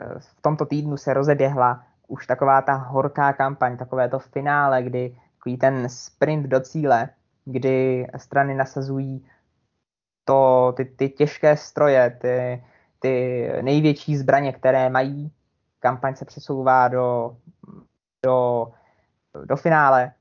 eh, 0.00 0.18
v 0.18 0.42
tomto 0.42 0.66
týdnu 0.66 0.96
se 0.96 1.14
rozeběhla 1.14 1.84
už 2.08 2.26
taková 2.26 2.62
ta 2.62 2.74
horká 2.74 3.32
kampaň, 3.32 3.76
takové 3.76 4.08
to 4.08 4.18
finále, 4.18 4.82
kdy 4.82 5.16
takový 5.42 5.56
ten 5.56 5.88
sprint 5.88 6.46
do 6.46 6.60
cíle, 6.60 7.08
kdy 7.44 8.06
strany 8.16 8.54
nasazují 8.54 9.26
to, 10.24 10.72
ty, 10.76 10.84
ty 10.84 11.08
těžké 11.08 11.56
stroje, 11.56 12.18
ty, 12.20 12.64
ty 12.98 13.48
největší 13.62 14.16
zbraně, 14.16 14.52
které 14.52 14.90
mají. 14.90 15.32
Kampaň 15.80 16.14
se 16.14 16.24
přesouvá 16.24 16.88
do, 16.88 17.36
do, 18.24 18.66
do 19.44 19.56
finále, 19.56 20.12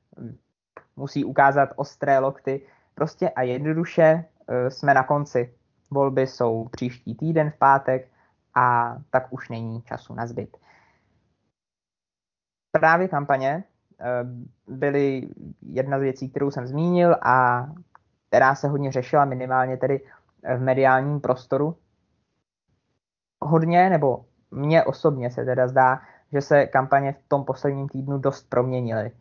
musí 0.95 1.25
ukázat 1.25 1.69
ostré 1.75 2.19
lokty. 2.19 2.67
Prostě 2.95 3.29
a 3.29 3.41
jednoduše 3.41 4.25
eh, 4.47 4.71
jsme 4.71 4.93
na 4.93 5.03
konci. 5.03 5.53
Volby 5.91 6.27
jsou 6.27 6.67
příští 6.67 7.15
týden 7.15 7.51
v 7.51 7.57
pátek 7.57 8.09
a 8.55 8.97
tak 9.09 9.27
už 9.29 9.49
není 9.49 9.81
času 9.81 10.13
na 10.13 10.27
zbyt. 10.27 10.57
Právě 12.71 13.07
kampaně 13.07 13.63
byly 14.67 15.29
jedna 15.61 15.99
z 15.99 16.01
věcí, 16.01 16.29
kterou 16.29 16.51
jsem 16.51 16.67
zmínil 16.67 17.15
a 17.21 17.67
která 18.27 18.55
se 18.55 18.67
hodně 18.67 18.91
řešila 18.91 19.25
minimálně 19.25 19.77
tedy 19.77 20.01
v 20.57 20.61
mediálním 20.61 21.19
prostoru. 21.19 21.75
Hodně, 23.41 23.89
nebo 23.89 24.25
mně 24.51 24.83
osobně 24.83 25.31
se 25.31 25.45
teda 25.45 25.67
zdá, 25.67 26.01
že 26.31 26.41
se 26.41 26.65
kampaně 26.65 27.13
v 27.13 27.27
tom 27.27 27.45
posledním 27.45 27.89
týdnu 27.89 28.17
dost 28.17 28.49
proměnily. 28.49 29.11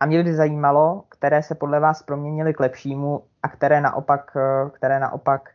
A 0.00 0.06
mě 0.06 0.22
by 0.22 0.34
zajímalo, 0.34 1.04
které 1.08 1.42
se 1.42 1.54
podle 1.54 1.80
vás 1.80 2.02
proměnily 2.02 2.54
k 2.54 2.60
lepšímu 2.60 3.24
a 3.42 3.48
které 3.48 3.80
naopak, 3.80 4.36
eh, 4.36 4.70
které 4.70 5.00
naopak 5.00 5.50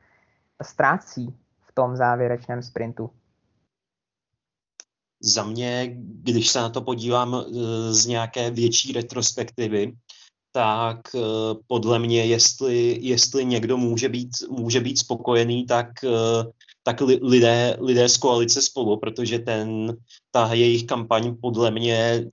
ztrácí 0.62 1.39
v 1.62 1.72
tom 1.74 1.95
závěrečném 1.95 2.62
sprintu 2.62 3.12
za 5.25 5.44
mě, 5.44 5.96
když 5.98 6.50
se 6.50 6.60
na 6.60 6.70
to 6.70 6.82
podívám 6.82 7.36
eh, 7.36 7.94
z 7.94 8.05
nějaké 8.05 8.51
větší 8.51 8.91
retrospektivy, 8.94 9.94
tak 10.51 11.00
eh, 11.15 11.20
podle 11.67 12.00
mě, 12.00 12.25
jestli, 12.25 12.98
jestli 13.01 13.46
někdo 13.46 13.77
může 13.77 14.10
být, 14.10 14.29
může 14.50 14.79
být 14.79 15.00
spokojený, 15.00 15.65
tak, 15.65 16.03
eh, 16.03 16.44
tak 16.84 17.01
lidé, 17.01 17.77
lidé 17.79 18.10
z 18.10 18.17
koalice 18.17 18.62
spolu, 18.62 18.98
protože 18.98 19.39
ten, 19.39 19.98
ta 20.32 20.53
jejich 20.53 20.86
kampaň 20.86 21.36
podle 21.41 21.72
mě 21.72 22.25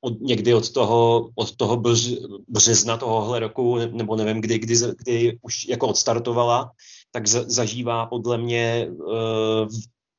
od, 0.00 0.20
někdy 0.20 0.54
od 0.54 0.72
toho, 0.72 1.30
od 1.34 1.56
toho 1.56 1.76
bř, 1.76 2.12
března 2.48 2.96
tohohle 2.96 3.40
roku, 3.40 3.78
nebo 3.78 4.16
nevím 4.16 4.40
kdy, 4.40 4.58
kdy, 4.58 4.74
kdy 4.98 5.38
už 5.42 5.68
jako 5.68 5.88
odstartovala, 5.88 6.70
tak 7.12 7.26
zažívá 7.26 8.06
podle 8.06 8.38
mě 8.38 8.88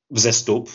vzestup 0.10 0.70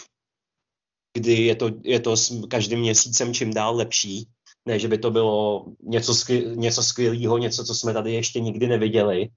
kdy 1.14 1.32
je 1.32 1.56
to, 1.56 1.70
je 1.82 2.00
to 2.00 2.16
s 2.16 2.46
každým 2.48 2.80
měsícem 2.80 3.34
čím 3.34 3.54
dál 3.54 3.76
lepší. 3.76 4.28
Ne, 4.68 4.78
že 4.78 4.88
by 4.88 4.98
to 4.98 5.10
bylo 5.10 5.66
něco, 5.82 6.14
skvěl, 6.14 6.56
něco 6.56 6.82
skvělého, 6.82 7.38
něco, 7.38 7.64
co 7.64 7.74
jsme 7.74 7.92
tady 7.92 8.12
ještě 8.12 8.40
nikdy 8.40 8.66
neviděli, 8.66 9.28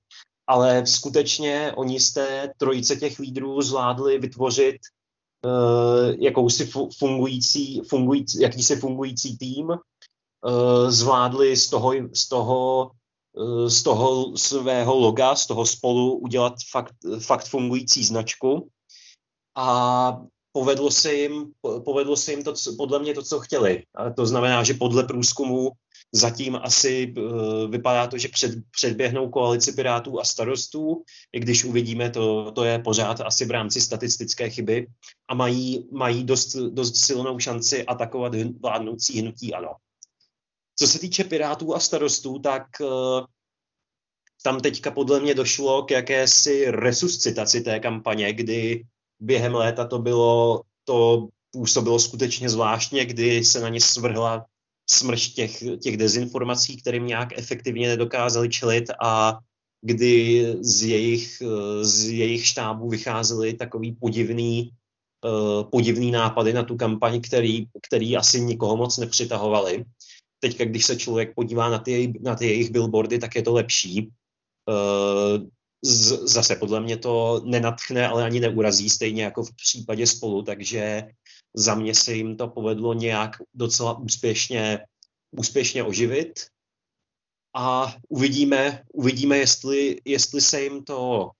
ale 0.47 0.87
skutečně 0.87 1.71
oni 1.75 1.99
z 1.99 2.13
té 2.13 2.53
trojice 2.57 2.95
těch 2.95 3.19
lídrů 3.19 3.61
zvládli 3.61 4.19
vytvořit 4.19 4.77
uh, 5.45 6.15
jakousi 6.19 6.71
fungující, 6.97 7.81
fungující, 7.81 8.41
jakýsi 8.41 8.75
fungující 8.75 9.37
tým, 9.37 9.69
uh, 9.69 10.89
zvládli 10.89 11.57
z 11.57 11.69
toho, 11.69 11.93
z 12.13 12.27
toho 12.27 12.91
z 13.67 13.83
toho 13.83 14.37
svého 14.37 14.95
loga, 14.95 15.35
z 15.35 15.47
toho 15.47 15.65
spolu 15.65 16.17
udělat 16.17 16.53
fakt, 16.71 16.95
fakt 17.19 17.47
fungující 17.47 18.03
značku 18.03 18.69
a 19.55 20.17
povedlo 20.57 20.91
se 20.91 21.13
jim, 21.13 21.53
povedlo 21.85 22.17
se 22.17 22.31
jim 22.31 22.43
to, 22.43 22.53
podle 22.77 22.99
mě 22.99 23.13
to, 23.13 23.21
co 23.21 23.39
chtěli. 23.39 23.83
A 23.95 24.09
to 24.09 24.25
znamená, 24.25 24.63
že 24.63 24.73
podle 24.73 25.03
průzkumu 25.03 25.69
zatím 26.11 26.55
asi 26.55 27.13
uh, 27.17 27.71
vypadá 27.71 28.07
to, 28.07 28.17
že 28.17 28.27
před, 28.27 28.51
předběhnou 28.71 29.29
koalici 29.29 29.71
Pirátů 29.71 30.19
a 30.19 30.23
starostů, 30.23 31.03
i 31.33 31.39
když 31.39 31.63
uvidíme, 31.63 32.09
to, 32.09 32.51
to 32.51 32.63
je 32.63 32.79
pořád 32.79 33.21
asi 33.21 33.45
v 33.45 33.51
rámci 33.51 33.81
statistické 33.81 34.49
chyby 34.49 34.87
a 35.29 35.35
mají, 35.35 35.85
mají 35.91 36.23
dost, 36.23 36.55
dost 36.55 36.97
silnou 36.97 37.39
šanci 37.39 37.85
atakovat 37.85 38.33
vládnoucí 38.61 39.21
hnutí 39.21 39.53
ano. 39.53 39.69
Co 40.75 40.87
se 40.87 40.99
týče 40.99 41.23
Pirátů 41.23 41.75
a 41.75 41.79
starostů, 41.79 42.39
tak 42.39 42.63
uh, 42.81 43.25
tam 44.43 44.59
teďka 44.59 44.91
podle 44.91 45.19
mě 45.19 45.33
došlo 45.33 45.83
k 45.83 45.91
jakési 45.91 46.71
resuscitaci 46.71 47.61
té 47.61 47.79
kampaně, 47.79 48.33
kdy 48.33 48.83
během 49.19 49.55
léta 49.55 49.85
to 49.85 49.99
bylo, 49.99 50.61
to 50.83 51.27
působilo 51.51 51.99
skutečně 51.99 52.49
zvláštně, 52.49 53.05
kdy 53.05 53.45
se 53.45 53.59
na 53.59 53.69
ně 53.69 53.81
svrhla 53.81 54.45
smršť 54.89 55.35
těch, 55.35 55.63
těch 55.81 55.97
dezinformací, 55.97 56.77
kterým 56.77 57.07
nějak 57.07 57.37
efektivně 57.37 57.87
nedokázali 57.87 58.49
čelit 58.49 58.85
a 59.03 59.39
kdy 59.81 60.45
z 60.61 60.83
jejich, 60.83 61.43
z 61.81 62.09
jejich 62.09 62.45
štábu 62.45 62.89
vycházely 62.89 63.53
takový 63.53 63.91
podivný, 63.91 64.71
uh, 65.25 65.69
podivný 65.69 66.11
nápady 66.11 66.53
na 66.53 66.63
tu 66.63 66.77
kampaň, 66.77 67.21
který, 67.21 67.65
který 67.87 68.17
asi 68.17 68.41
nikoho 68.41 68.77
moc 68.77 68.97
nepřitahovali. 68.97 69.85
Teďka, 70.39 70.65
když 70.65 70.85
se 70.85 70.95
člověk 70.95 71.35
podívá 71.35 71.69
na 71.69 71.79
ty, 71.79 72.13
na 72.21 72.35
ty 72.35 72.45
jejich 72.45 72.71
billboardy, 72.71 73.19
tak 73.19 73.35
je 73.35 73.41
to 73.41 73.53
lepší. 73.53 74.09
Z, 75.83 76.17
zase 76.17 76.55
podle 76.55 76.81
mě 76.81 76.97
to 76.97 77.41
nenatchne, 77.45 78.07
ale 78.07 78.23
ani 78.23 78.39
neurazí, 78.39 78.89
stejně 78.89 79.23
jako 79.23 79.43
v 79.43 79.55
případě 79.55 80.07
spolu, 80.07 80.41
takže 80.41 81.03
za 81.53 81.75
mě 81.75 81.95
se 81.95 82.13
jim 82.13 82.37
to 82.37 82.47
povedlo 82.47 82.93
nějak 82.93 83.31
docela 83.53 83.97
úspěšně, 83.97 84.79
úspěšně 85.31 85.83
oživit. 85.83 86.39
A 87.55 87.95
uvidíme, 88.09 88.83
uvidíme 88.93 89.37
jestli, 89.37 90.01
jestli 90.05 90.41
se 90.41 90.61
jim 90.61 90.83
to 90.83 91.31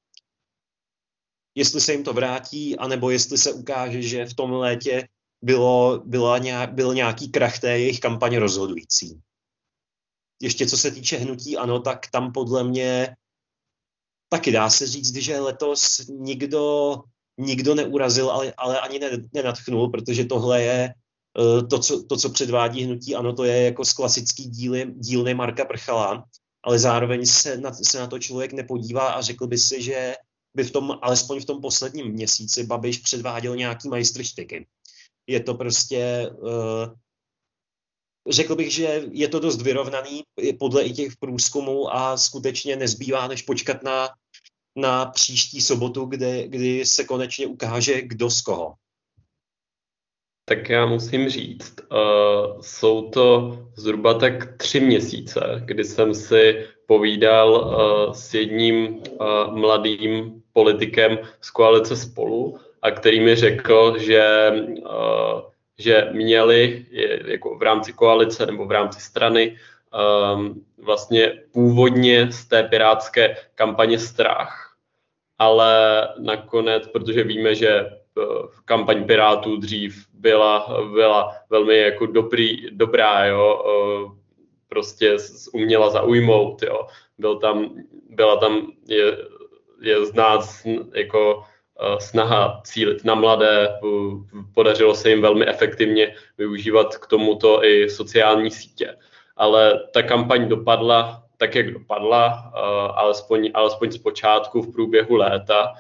jestli 1.58 1.82
se 1.82 1.92
jim 1.92 2.04
to 2.04 2.14
vrátí, 2.14 2.78
anebo 2.78 3.10
jestli 3.10 3.38
se 3.38 3.54
ukáže, 3.54 4.02
že 4.02 4.26
v 4.26 4.34
tom 4.34 4.52
létě 4.52 5.08
bylo, 5.42 6.02
byla 6.06 6.38
nějak, 6.38 6.74
byl 6.74 6.94
nějaký 6.94 7.30
krach 7.30 7.60
té 7.60 7.80
jejich 7.80 8.00
kampaně 8.00 8.40
rozhodující. 8.40 9.22
Ještě 10.42 10.68
co 10.68 10.78
se 10.78 10.92
týče 10.92 11.18
hnutí, 11.18 11.58
ano, 11.58 11.80
tak 11.80 12.12
tam 12.12 12.32
podle 12.32 12.64
mě 12.64 13.16
taky 14.30 14.52
dá 14.52 14.70
se 14.70 14.88
říct, 14.88 15.16
že 15.16 15.40
letos 15.40 16.02
nikdo, 16.10 16.96
nikdo 17.38 17.76
neurazil, 17.76 18.32
ale, 18.32 18.54
ale 18.58 18.80
ani 18.80 19.00
nenatchnul, 19.34 19.90
protože 19.90 20.26
tohle 20.26 20.62
je 20.62 20.94
eh, 20.94 21.64
to 21.64 21.80
co, 21.80 22.04
to, 22.04 22.18
co 22.18 22.30
předvádí 22.30 22.84
hnutí, 22.84 23.16
ano, 23.16 23.34
to 23.34 23.44
je 23.44 23.64
jako 23.64 23.86
z 23.86 23.94
klasický 23.94 24.44
díly, 24.50 24.94
dílny 24.96 25.34
Marka 25.34 25.66
Prchala, 25.66 26.26
ale 26.64 26.80
zároveň 26.80 27.26
se 27.26 27.58
na, 27.58 27.74
se 27.74 28.00
na 28.00 28.08
to 28.08 28.20
člověk 28.20 28.54
nepodívá 28.54 29.08
a 29.08 29.22
řekl 29.22 29.48
by 29.48 29.58
si, 29.58 29.82
že 29.82 30.16
by 30.56 30.64
v 30.64 30.72
tom, 30.72 31.00
alespoň 31.02 31.40
v 31.40 31.46
tom 31.46 31.62
posledním 31.62 32.08
měsíci, 32.08 32.66
Babiš 32.66 32.98
předváděl 32.98 33.56
nějaký 33.56 33.90
majstrštyky. 33.90 34.68
Je 35.28 35.40
to 35.40 35.54
prostě, 35.54 36.30
uh, 36.42 36.94
řekl 38.30 38.56
bych, 38.56 38.72
že 38.72 39.04
je 39.12 39.28
to 39.28 39.40
dost 39.40 39.62
vyrovnaný 39.62 40.24
podle 40.60 40.84
i 40.84 40.94
těch 40.94 41.18
průzkumů 41.20 41.96
a 41.96 42.18
skutečně 42.18 42.76
nezbývá, 42.76 43.28
než 43.28 43.42
počkat 43.42 43.84
na, 43.84 44.10
na 44.76 45.06
příští 45.06 45.62
sobotu, 45.62 46.06
kde, 46.06 46.48
kdy 46.48 46.86
se 46.86 47.04
konečně 47.04 47.48
ukáže, 47.48 48.02
kdo 48.02 48.30
z 48.30 48.42
koho. 48.42 48.74
Tak 50.50 50.70
já 50.70 50.86
musím 50.86 51.30
říct, 51.30 51.76
uh, 51.92 52.62
jsou 52.62 53.10
to 53.10 53.58
zhruba 53.76 54.14
tak 54.14 54.58
tři 54.58 54.80
měsíce, 54.80 55.40
kdy 55.66 55.84
jsem 55.84 56.14
si 56.14 56.66
povídal 56.86 57.52
uh, 57.52 58.14
s 58.14 58.34
jedním 58.34 58.88
uh, 58.88 59.58
mladým 59.58 60.44
politikem 60.54 61.20
z 61.42 61.50
koalice 61.50 61.96
Spolu, 61.96 62.60
a 62.82 62.92
který 62.92 63.20
mi 63.20 63.36
řekl, 63.36 64.00
že 64.00 64.52
uh, 64.52 65.42
že 65.78 66.10
měli 66.12 66.86
jako 67.26 67.56
v 67.58 67.62
rámci 67.62 67.94
koalice 67.94 68.46
nebo 68.46 68.66
v 68.66 68.72
rámci 68.72 69.02
strany 69.02 69.58
um, 70.36 70.66
vlastně 70.78 71.34
původně 71.52 72.32
z 72.32 72.46
té 72.46 72.64
pirátské 72.64 73.38
kampaně 73.56 74.00
strach, 74.00 74.76
ale 75.38 76.02
nakonec, 76.20 76.88
protože 76.88 77.24
víme, 77.24 77.56
že 77.56 77.82
uh, 77.82 78.24
kampaň 78.66 79.06
Pirátů 79.06 79.58
dřív 79.58 80.08
byla, 80.14 80.84
byla 80.94 81.36
velmi 81.50 81.78
jako 81.78 82.06
dobrý, 82.06 82.70
dobrá, 82.72 83.26
jo, 83.26 83.64
uh, 83.66 84.12
prostě 84.68 85.18
uměla 85.54 85.90
zaujmout, 85.90 86.64
jo. 86.64 86.88
Byl 87.18 87.36
tam, 87.36 87.76
byla 88.10 88.38
tam, 88.38 88.72
je, 88.88 89.18
je 89.82 90.06
znát 90.06 90.42
jako 90.94 91.44
snaha 92.00 92.62
cílit 92.64 93.04
na 93.04 93.16
mladé, 93.16 93.80
podařilo 94.54 94.96
se 94.96 95.10
jim 95.10 95.22
velmi 95.22 95.48
efektivně 95.48 96.16
využívat 96.38 96.98
k 96.98 97.08
tomuto 97.08 97.66
i 97.66 97.90
sociální 97.90 98.52
sítě. 98.52 98.96
Ale 99.36 99.80
ta 99.94 100.04
kampaň 100.04 100.50
dopadla 100.50 101.24
tak, 101.38 101.56
jak 101.56 101.74
dopadla, 101.74 102.52
eh, 102.56 102.60
alespoň, 102.94 103.52
alespoň 103.54 103.92
z 103.92 103.98
počátku 103.98 104.62
v 104.62 104.72
průběhu 104.72 105.16
léta. 105.16 105.74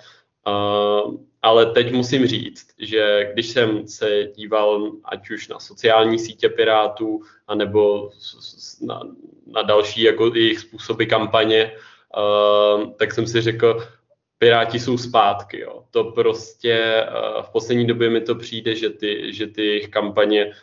Eh, 0.48 1.18
ale 1.42 1.66
teď 1.66 1.94
musím 1.94 2.28
říct, 2.28 2.68
že 2.80 3.30
když 3.34 3.48
jsem 3.48 3.88
se 3.88 4.24
díval 4.36 4.92
ať 5.06 5.30
už 5.30 5.48
na 5.48 5.60
sociální 5.60 6.20
sítě 6.20 6.50
Pirátů, 6.50 7.22
anebo 7.48 8.10
na, 8.82 9.02
na 9.48 9.62
další 9.62 10.02
jako 10.02 10.32
jejich 10.36 10.60
způsoby 10.60 11.06
kampaně, 11.06 11.72
tak 12.98 13.14
jsem 13.14 13.28
si 13.28 13.42
řekl, 13.42 13.88
Piráti 14.38 14.80
jsou 14.80 14.97
zpátky. 14.97 15.60
Jo. 15.60 15.84
To 15.91 16.04
prostě 16.04 17.06
uh, 17.10 17.41
v 17.43 17.50
poslední 17.50 17.88
době 17.88 18.10
mi 18.10 18.21
to 18.21 18.36
přijde, 18.36 18.76
že 18.76 18.89
ty, 18.89 19.34
že 19.34 19.47
ty 19.47 19.65
jejich 19.65 19.88
kampaně 19.88 20.45
uh, 20.45 20.54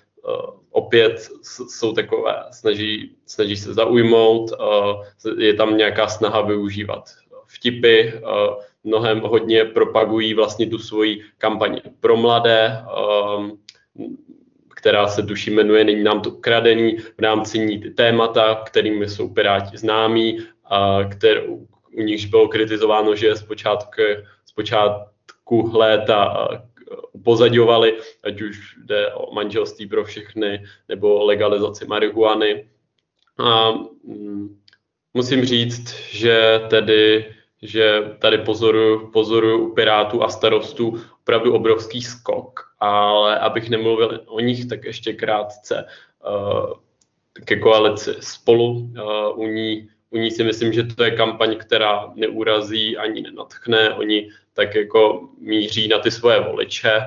opět 0.71 1.29
jsou 1.69 1.93
takové, 1.93 2.45
snaží, 2.51 3.17
snaží 3.27 3.57
se 3.57 3.75
zaujmout, 3.75 4.51
uh, 4.51 5.39
je 5.39 5.55
tam 5.55 5.77
nějaká 5.77 6.09
snaha 6.09 6.41
využívat 6.41 7.05
vtipy, 7.47 8.13
mnohem 8.85 9.21
hodně 9.21 9.65
propagují 9.65 10.35
vlastně 10.35 10.67
tu 10.67 10.79
svoji 10.79 11.23
kampaně 11.39 11.83
pro 12.01 12.17
mladé, 12.17 12.85
která 14.75 15.09
se 15.09 15.23
duší 15.23 15.51
jmenuje 15.51 15.85
Není 15.85 16.03
nám 16.03 16.21
to 16.21 16.31
kradení, 16.31 16.97
v 16.97 17.19
rámci 17.19 17.59
ní 17.59 17.81
ty 17.81 17.91
témata, 17.91 18.63
kterými 18.67 19.09
jsou 19.09 19.29
Piráti 19.29 19.77
známí, 19.77 20.39
a 20.65 21.05
kterou, 21.05 21.67
u 21.95 22.03
nichž 22.03 22.25
bylo 22.25 22.49
kritizováno, 22.49 23.17
že 23.17 23.37
zpočátku, 23.37 24.03
zpočátku 24.47 25.71
léta 25.75 26.49
upozadňovali, 27.13 27.99
ať 28.25 28.43
už 28.43 28.77
jde 28.85 29.13
o 29.15 29.35
manželství 29.35 29.87
pro 29.87 30.05
všechny 30.05 30.65
nebo 30.89 31.25
legalizaci 31.25 31.87
marihuany. 31.87 32.69
A 33.39 33.71
mm, 34.05 34.61
musím 35.15 35.45
říct, 35.45 35.95
že 36.11 36.61
tedy 36.71 37.35
že 37.65 38.17
tady 38.19 38.39
pozoruju, 38.39 39.11
pozoruju 39.11 39.69
u 39.69 39.75
Pirátů 39.75 40.23
a 40.23 40.29
starostů 40.29 41.01
opravdu 41.23 41.55
obrovský 41.55 42.03
skok, 42.03 42.61
ale 42.81 43.39
abych 43.39 43.71
nemluvil 43.71 44.21
o 44.27 44.41
nich, 44.41 44.67
tak 44.67 44.85
ještě 44.85 45.13
krátce 45.13 45.85
uh, 46.27 46.73
ke 47.45 47.57
koalici 47.57 48.15
spolu. 48.21 48.71
Uh, 48.71 49.39
u 49.39 49.47
ní 49.47 49.89
u 50.15 50.19
ní 50.19 50.31
si 50.31 50.45
myslím, 50.45 50.73
že 50.73 50.83
to 50.83 51.05
je 51.05 51.11
kampaň, 51.11 51.57
která 51.57 52.13
neurazí 52.15 52.97
ani 52.97 53.23
nenatchne. 53.23 53.95
Oni 53.95 54.31
tak 54.53 54.75
jako 54.75 55.29
míří 55.39 55.89
na 55.89 55.99
ty 55.99 56.11
svoje 56.11 56.41
voliče. 56.41 57.01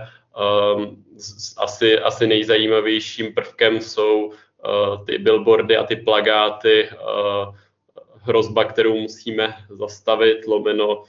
Um, 0.76 1.04
asi, 1.58 2.00
asi 2.00 2.28
nejzajímavějším 2.28 3.34
prvkem 3.34 3.82
jsou 3.82 4.26
uh, 4.26 5.06
ty 5.06 5.18
billboardy 5.18 5.78
a 5.78 5.84
ty 5.84 5.96
plagáty, 5.96 6.90
uh, 6.92 7.56
hrozba, 8.22 8.64
kterou 8.64 8.98
musíme 8.98 9.56
zastavit, 9.70 10.48
lomeno 10.48 10.98
uh, 10.98 11.06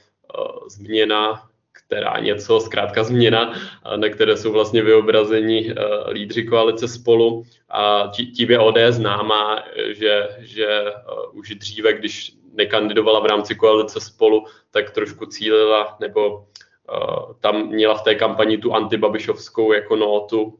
změna, 0.67 1.49
která 1.89 2.19
něco, 2.19 2.59
zkrátka 2.59 3.03
změna, 3.03 3.53
na 3.95 4.09
které 4.09 4.37
jsou 4.37 4.51
vlastně 4.51 4.81
vyobrazeni 4.81 5.73
uh, 5.73 6.09
lídři 6.09 6.43
koalice 6.43 6.87
spolu. 6.87 7.43
A 7.69 8.11
tím 8.35 8.51
je 8.51 8.59
ODS 8.59 8.95
známá, 8.95 9.63
že, 9.91 10.29
že 10.39 10.67
uh, 10.83 11.39
už 11.39 11.55
dříve, 11.55 11.93
když 11.93 12.37
nekandidovala 12.53 13.19
v 13.19 13.25
rámci 13.25 13.55
koalice 13.55 13.99
spolu, 13.99 14.45
tak 14.71 14.91
trošku 14.91 15.25
cílila 15.25 15.97
nebo 15.99 16.45
tam 17.39 17.67
měla 17.67 17.97
v 17.97 18.03
té 18.03 18.15
kampani 18.15 18.57
tu 18.57 18.73
antibabišovskou 18.73 19.73
jako 19.73 19.95
notu. 19.95 20.59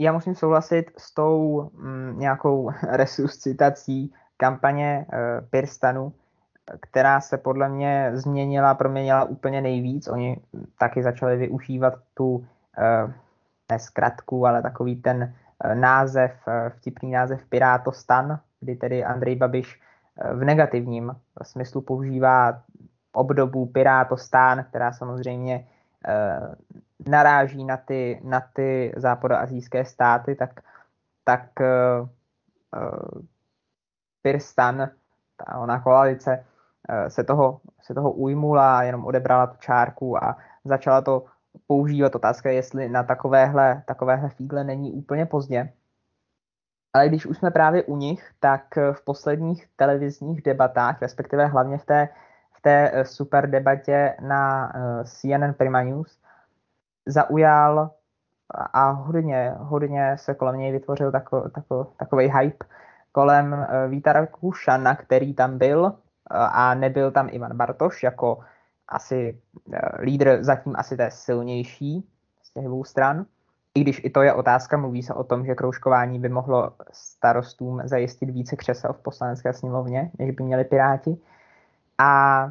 Já 0.00 0.12
musím 0.12 0.34
souhlasit 0.34 0.90
s 0.98 1.14
tou 1.14 1.62
mm, 1.72 2.18
nějakou 2.18 2.70
resuscitací 2.92 4.12
kampaně 4.36 5.06
uh, 5.12 5.48
Pirstanu, 5.50 6.12
která 6.80 7.20
se 7.20 7.38
podle 7.38 7.68
mě 7.68 8.10
změnila, 8.14 8.74
proměnila 8.74 9.24
úplně 9.24 9.60
nejvíc. 9.60 10.08
Oni 10.08 10.40
taky 10.78 11.02
začali 11.02 11.36
využívat 11.36 11.94
tu 12.14 12.28
uh, 12.36 12.44
ne 13.70 13.78
zkratku, 13.78 14.46
ale 14.46 14.62
takový 14.62 14.96
ten 14.96 15.34
uh, 15.64 15.74
název, 15.74 16.32
uh, 16.46 16.68
vtipný 16.68 17.10
název 17.10 17.44
Pirátostan, 17.48 18.40
kdy 18.60 18.76
tedy 18.76 19.04
Andrej 19.04 19.36
Babiš 19.36 19.80
v 20.32 20.44
negativním 20.44 21.16
smyslu 21.42 21.80
používá 21.80 22.62
obdobu 23.12 23.66
Pirátostán, 23.66 24.64
která 24.64 24.92
samozřejmě 24.92 25.66
naráží 27.08 27.64
na 27.64 27.76
ty, 27.76 28.20
na 28.24 28.40
ty 28.52 28.92
západoazijské 28.96 29.84
státy, 29.84 30.34
tak, 30.34 30.60
tak 31.24 31.50
Pirstan, 34.22 34.90
ta 35.36 35.58
ona 35.58 35.80
koalice, 35.80 36.44
se 37.08 37.24
toho, 37.24 37.60
se 37.82 37.94
toho 37.94 38.10
ujmula, 38.10 38.82
jenom 38.82 39.04
odebrala 39.04 39.46
tu 39.46 39.56
čárku 39.56 40.24
a 40.24 40.36
začala 40.64 41.00
to 41.00 41.24
používat. 41.66 42.14
Otázka 42.14 42.50
jestli 42.50 42.88
na 42.88 43.02
takovéhle, 43.02 43.82
takovéhle 43.86 44.28
fígle 44.28 44.64
není 44.64 44.92
úplně 44.92 45.26
pozdě. 45.26 45.72
Ale 46.92 47.08
když 47.08 47.26
už 47.26 47.38
jsme 47.38 47.50
právě 47.50 47.82
u 47.82 47.96
nich, 47.96 48.30
tak 48.40 48.62
v 48.92 49.04
posledních 49.04 49.66
televizních 49.76 50.42
debatách, 50.42 51.02
respektive 51.02 51.46
hlavně 51.46 51.78
v 51.78 51.84
té, 51.84 52.08
v 52.58 52.62
té 52.62 53.04
super 53.04 53.50
debatě 53.50 54.16
na 54.20 54.72
CNN 55.04 55.52
Prima 55.56 55.82
News, 55.82 56.18
zaujal 57.06 57.90
a 58.72 58.90
hodně, 58.90 59.54
hodně 59.58 60.16
se 60.18 60.34
kolem 60.34 60.58
něj 60.58 60.72
vytvořil 60.72 61.12
tako, 61.12 61.48
tako, 61.48 61.86
takový 61.96 62.32
hype 62.38 62.66
kolem 63.12 63.66
Víta 63.88 64.12
Rakušana, 64.12 64.96
který 64.96 65.34
tam 65.34 65.58
byl 65.58 65.94
a 66.30 66.74
nebyl 66.74 67.10
tam 67.10 67.28
Ivan 67.32 67.56
Bartoš 67.56 68.02
jako 68.02 68.38
asi 68.88 69.40
uh, 69.66 69.74
lídr 70.00 70.38
zatím 70.40 70.74
asi 70.76 70.96
té 70.96 71.10
silnější 71.10 72.08
z 72.42 72.50
těch 72.50 72.64
dvou 72.64 72.84
stran. 72.84 73.26
I 73.74 73.80
když 73.80 74.04
i 74.04 74.10
to 74.10 74.22
je 74.22 74.32
otázka, 74.32 74.76
mluví 74.76 75.02
se 75.02 75.14
o 75.14 75.24
tom, 75.24 75.46
že 75.46 75.54
kroužkování 75.54 76.18
by 76.18 76.28
mohlo 76.28 76.70
starostům 76.92 77.80
zajistit 77.84 78.30
více 78.30 78.56
křesel 78.56 78.92
v 78.92 79.02
poslanecké 79.02 79.52
sněmovně, 79.52 80.10
než 80.18 80.30
by 80.30 80.44
měli 80.44 80.64
Piráti. 80.64 81.16
A 81.98 82.50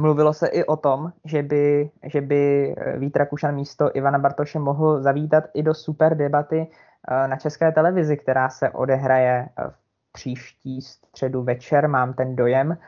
Mluvilo 0.00 0.32
se 0.32 0.46
i 0.46 0.64
o 0.64 0.76
tom, 0.76 1.12
že 1.24 1.42
by, 1.42 1.90
že 2.04 2.20
by 2.20 2.74
eh, 2.76 2.98
Vít 2.98 3.16
Rakušan 3.16 3.54
místo 3.54 3.90
Ivana 3.94 4.18
Bartoše 4.18 4.58
mohl 4.58 5.02
zavítat 5.02 5.44
i 5.54 5.62
do 5.62 5.74
super 5.74 6.16
debaty 6.16 6.70
eh, 7.08 7.28
na 7.28 7.36
české 7.36 7.72
televizi, 7.72 8.16
která 8.16 8.48
se 8.48 8.70
odehraje 8.70 9.48
eh, 9.58 9.70
v 9.70 9.74
příští 10.12 10.80
středu 10.82 11.42
večer, 11.42 11.88
mám 11.88 12.14
ten 12.14 12.36
dojem. 12.36 12.78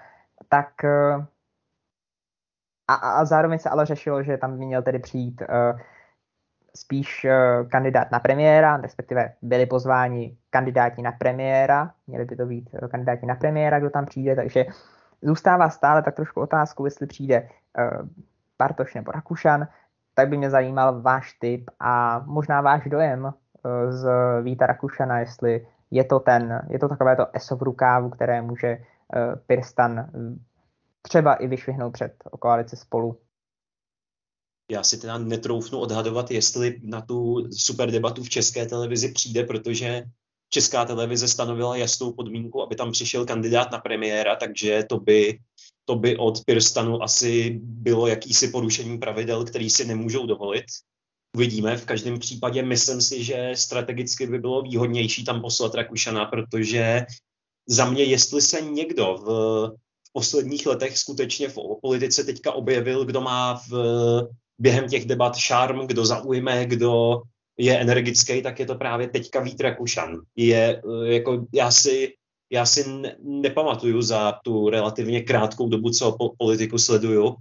Tak 0.49 0.85
a, 2.89 2.95
a 2.95 3.25
zároveň 3.25 3.59
se 3.59 3.71
ale 3.71 3.87
řešilo, 3.87 4.23
že 4.23 4.37
tam 4.37 4.53
měl 4.53 4.83
tedy 4.83 4.99
přijít 4.99 5.43
spíš 6.77 7.27
kandidát 7.71 8.11
na 8.11 8.21
premiéra, 8.21 8.77
respektive 8.77 9.33
byli 9.43 9.67
pozváni 9.67 10.37
kandidáti 10.51 11.03
na 11.03 11.13
premiéra, 11.13 11.91
měli 12.07 12.25
by 12.25 12.37
to 12.37 12.47
být 12.47 12.71
kandidáti 12.91 13.27
na 13.27 13.35
premiéra, 13.35 13.79
kdo 13.81 13.91
tam 13.91 14.07
přijde, 14.07 14.37
takže 14.37 14.65
zůstává 15.23 15.71
stále 15.71 16.03
tak 16.03 16.15
trošku 16.15 16.41
otázku, 16.41 16.85
jestli 16.85 17.07
přijde 17.07 17.49
uh, 17.79 18.09
Bartoš 18.59 18.95
nebo 18.95 19.13
Rakušan, 19.13 19.69
tak 20.15 20.29
by 20.29 20.37
mě 20.37 20.51
zajímal 20.51 21.03
váš 21.03 21.33
tip 21.33 21.71
a 21.81 22.23
možná 22.27 22.61
váš 22.61 22.85
dojem 22.85 23.25
uh, 23.25 23.33
z 23.91 24.09
Víta 24.43 24.67
Rakušana, 24.67 25.19
jestli 25.19 25.67
je 25.93 26.05
to, 26.05 26.21
ten, 26.21 26.67
je 26.71 26.79
to 26.79 26.89
takové 26.89 27.17
to 27.17 27.27
ESO 27.37 27.57
v 27.57 27.63
rukávu, 27.63 28.11
které 28.11 28.43
může 28.43 28.77
uh, 28.77 29.35
Pirstan 29.47 30.11
třeba 31.03 31.35
i 31.35 31.47
vyšvihnout 31.47 31.93
před 31.93 32.13
koalici 32.39 32.77
spolu. 32.77 33.19
Já 34.71 34.83
si 34.83 34.99
teda 34.99 35.19
netroufnu 35.19 35.79
odhadovat, 35.79 36.31
jestli 36.31 36.81
na 36.83 37.01
tu 37.01 37.49
super 37.51 37.91
debatu 37.91 38.23
v 38.23 38.29
české 38.29 38.67
televizi 38.67 39.13
přijde, 39.13 39.45
protože 39.45 40.05
Česká 40.49 40.85
televize 40.85 41.29
stanovila 41.29 41.77
jasnou 41.77 42.13
podmínku, 42.13 42.63
aby 42.63 42.77
tam 42.77 42.93
přišel 42.93 43.27
kandidát 43.27 43.73
na 43.73 43.79
premiéra, 43.79 44.37
takže 44.37 44.85
to 44.89 45.01
by, 45.01 45.39
to 45.85 45.97
by 45.97 46.17
od 46.17 46.45
Pirstanu 46.45 47.03
asi 47.03 47.61
bylo 47.63 48.07
jakýsi 48.07 48.49
porušení 48.49 48.99
pravidel, 48.99 49.45
který 49.45 49.71
si 49.71 49.85
nemůžou 49.85 50.27
dovolit. 50.27 50.65
Uvidíme. 51.37 51.77
V 51.77 51.85
každém 51.85 52.19
případě 52.19 52.63
myslím 52.63 53.01
si, 53.01 53.25
že 53.25 53.51
strategicky 53.55 54.27
by 54.27 54.39
bylo 54.39 54.63
výhodnější 54.63 55.25
tam 55.25 55.41
poslat 55.41 55.75
Rakušana, 55.75 56.25
protože 56.25 57.07
za 57.69 57.91
mě, 57.91 58.05
jestli 58.05 58.43
se 58.43 58.61
někdo 58.61 59.15
v, 59.15 59.27
v 60.09 60.13
posledních 60.13 60.67
letech 60.67 60.99
skutečně 60.99 61.49
v 61.49 61.59
politice 61.83 62.25
teďka 62.25 62.53
objevil, 62.53 63.05
kdo 63.05 63.21
má 63.21 63.61
v, 63.69 63.73
během 64.59 64.89
těch 64.89 65.05
debat 65.05 65.37
šarm, 65.37 65.87
kdo 65.87 66.07
zaujme, 66.07 66.67
kdo 66.67 67.23
je 67.59 67.81
energický, 67.81 68.43
tak 68.43 68.61
je 68.61 68.67
to 68.67 68.75
právě 68.75 69.09
teďka 69.09 69.41
Vít 69.41 69.61
Rakušan. 69.61 70.21
Je, 70.37 70.83
eh, 70.85 71.13
jako, 71.13 71.47
já 71.55 71.71
si, 71.71 72.13
já 72.53 72.67
si 72.67 72.89
ne, 72.89 73.17
nepamatuju 73.21 74.03
za 74.03 74.33
tu 74.45 74.71
relativně 74.71 75.23
krátkou 75.23 75.69
dobu, 75.69 75.91
co 75.91 76.13
po, 76.13 76.33
politiku 76.39 76.79
sleduju, 76.79 77.37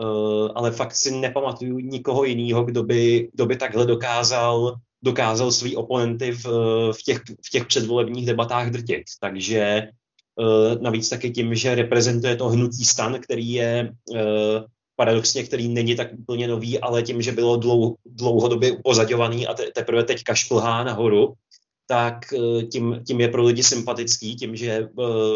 uh, 0.00 0.48
ale 0.54 0.70
fakt 0.70 0.94
si 0.94 1.10
nepamatuju 1.10 1.78
nikoho 1.78 2.24
jiného, 2.24 2.64
kdo 2.64 2.82
by, 2.82 3.28
kdo 3.34 3.46
by 3.46 3.56
takhle 3.56 3.86
dokázal, 3.86 4.74
dokázal 5.02 5.52
svý 5.52 5.76
oponenty 5.76 6.32
v, 6.32 6.44
v, 6.92 7.02
těch, 7.04 7.18
v 7.46 7.50
těch 7.50 7.66
předvolebních 7.66 8.26
debatách 8.26 8.70
drtit. 8.70 9.02
Takže 9.20 9.88
uh, 10.36 10.82
navíc 10.82 11.08
taky 11.08 11.30
tím, 11.30 11.54
že 11.54 11.74
reprezentuje 11.74 12.36
to 12.36 12.48
hnutí 12.48 12.84
stan, 12.84 13.20
který 13.20 13.52
je 13.52 13.92
uh, 14.10 14.18
paradoxně, 14.96 15.42
který 15.42 15.68
není 15.68 15.96
tak 15.96 16.12
úplně 16.18 16.48
nový, 16.48 16.80
ale 16.80 17.02
tím, 17.02 17.22
že 17.22 17.32
bylo 17.32 17.56
dlou, 17.56 17.96
dlouhodobě 18.06 18.72
upozaďovaný 18.72 19.46
a 19.46 19.54
te, 19.54 19.70
teprve 19.74 20.04
teď 20.04 20.22
kašplhá 20.22 20.84
nahoru, 20.84 21.34
tak 21.86 22.32
eh, 22.32 22.62
tím, 22.62 23.02
tím 23.06 23.20
je 23.20 23.28
pro 23.28 23.44
lidi 23.44 23.62
sympatický, 23.62 24.36
tím, 24.36 24.56
že 24.56 24.88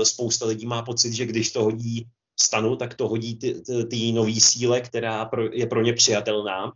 spousta 0.02 0.46
lidí 0.46 0.66
má 0.66 0.82
pocit, 0.82 1.12
že 1.12 1.26
když 1.26 1.52
to 1.52 1.64
hodí 1.64 2.06
stanu, 2.42 2.76
tak 2.76 2.94
to 2.94 3.08
hodí 3.08 3.36
ty, 3.36 3.60
ty, 3.60 3.84
ty 3.84 4.12
nový 4.12 4.40
síle, 4.40 4.80
která 4.80 5.24
pro, 5.24 5.52
je 5.52 5.66
pro 5.66 5.82
ně 5.82 5.92
přijatelná. 5.92 6.72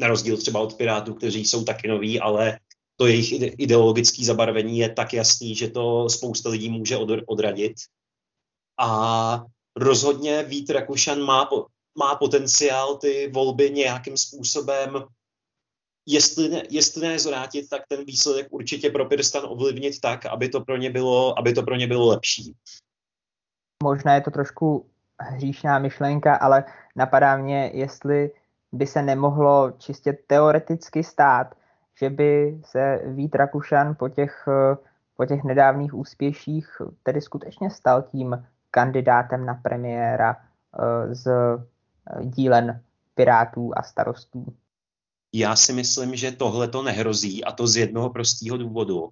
Na 0.00 0.08
rozdíl 0.08 0.36
třeba 0.36 0.60
od 0.60 0.74
Pirátů, 0.74 1.14
kteří 1.14 1.44
jsou 1.44 1.64
taky 1.64 1.88
noví, 1.88 2.20
ale 2.20 2.58
to 2.96 3.06
jejich 3.06 3.32
ideologické 3.60 4.24
zabarvení 4.24 4.78
je 4.78 4.92
tak 4.92 5.12
jasný, 5.12 5.54
že 5.54 5.70
to 5.70 6.08
spousta 6.08 6.48
lidí 6.48 6.68
může 6.68 6.96
od, 6.96 7.08
odradit. 7.26 7.74
A 8.80 9.44
rozhodně 9.76 10.42
Vít 10.42 10.70
Rakušan 10.70 11.20
má, 11.20 11.48
má 11.98 12.14
potenciál 12.14 12.96
ty 12.96 13.30
volby 13.34 13.70
nějakým 13.70 14.16
způsobem, 14.16 15.04
jestli 16.06 16.48
ne, 16.48 16.62
jestli 16.70 17.02
ne 17.02 17.18
zvrátit, 17.18 17.68
tak 17.68 17.82
ten 17.88 18.04
výsledek 18.04 18.46
určitě 18.50 18.90
pro 18.90 19.06
Pirstan 19.06 19.44
ovlivnit 19.46 20.00
tak, 20.00 20.26
aby 20.26 20.48
to 20.48 20.60
pro 20.60 20.76
ně 20.76 20.90
bylo, 20.90 21.38
aby 21.38 21.52
to 21.52 21.62
pro 21.62 21.76
ně 21.76 21.86
bylo 21.86 22.06
lepší. 22.06 22.54
Možná 23.82 24.14
je 24.14 24.20
to 24.20 24.30
trošku 24.30 24.86
hříšná 25.20 25.78
myšlenka, 25.78 26.36
ale 26.36 26.64
napadá 26.96 27.36
mě, 27.36 27.70
jestli 27.74 28.30
by 28.72 28.86
se 28.86 29.02
nemohlo 29.02 29.70
čistě 29.78 30.18
teoreticky 30.26 31.04
stát, 31.04 31.54
že 32.00 32.10
by 32.10 32.60
se 32.64 33.00
Vít 33.06 33.34
Rakušan 33.34 33.94
po 33.94 34.08
těch, 34.08 34.48
po 35.16 35.26
těch 35.26 35.44
nedávných 35.44 35.94
úspěších 35.94 36.68
tedy 37.02 37.20
skutečně 37.20 37.70
stal 37.70 38.02
tím 38.02 38.46
kandidátem 38.70 39.46
na 39.46 39.54
premiéra 39.54 40.36
eh, 40.36 41.14
z 41.14 41.30
dílen 42.22 42.80
Pirátů 43.14 43.70
a 43.76 43.82
starostů? 43.82 44.46
Já 45.32 45.56
si 45.56 45.72
myslím, 45.72 46.16
že 46.16 46.32
tohle 46.32 46.68
to 46.68 46.82
nehrozí 46.82 47.44
a 47.44 47.52
to 47.52 47.66
z 47.66 47.76
jednoho 47.76 48.10
prostého 48.10 48.56
důvodu. 48.56 49.08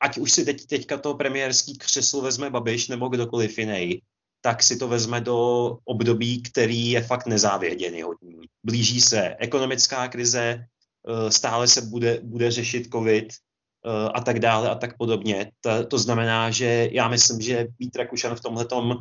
Ať 0.00 0.18
už 0.18 0.32
si 0.32 0.44
teď, 0.44 0.66
teďka 0.66 0.98
to 0.98 1.14
premiérský 1.14 1.78
křeslo 1.78 2.20
vezme 2.20 2.50
Babiš 2.50 2.88
nebo 2.88 3.08
kdokoliv 3.08 3.58
jiný, 3.58 4.02
tak 4.40 4.62
si 4.62 4.76
to 4.76 4.88
vezme 4.88 5.20
do 5.20 5.38
období, 5.84 6.42
který 6.42 6.90
je 6.90 7.02
fakt 7.02 7.26
nezávěděný 7.26 8.02
hodný. 8.02 8.40
Blíží 8.64 9.00
se 9.00 9.36
ekonomická 9.38 10.08
krize, 10.08 10.64
eh, 10.64 11.30
stále 11.32 11.68
se 11.68 11.80
bude, 11.80 12.20
bude 12.22 12.50
řešit 12.50 12.88
covid 12.92 13.28
eh, 13.32 14.08
a 14.14 14.20
tak 14.20 14.38
dále 14.40 14.70
a 14.70 14.74
tak 14.74 14.96
podobně. 14.96 15.50
To, 15.60 15.86
to 15.86 15.98
znamená, 15.98 16.50
že 16.50 16.88
já 16.92 17.08
myslím, 17.08 17.40
že 17.40 17.66
Vít 17.78 17.96
Rakušan 17.96 18.36
v 18.36 18.40
tomhletom 18.40 18.98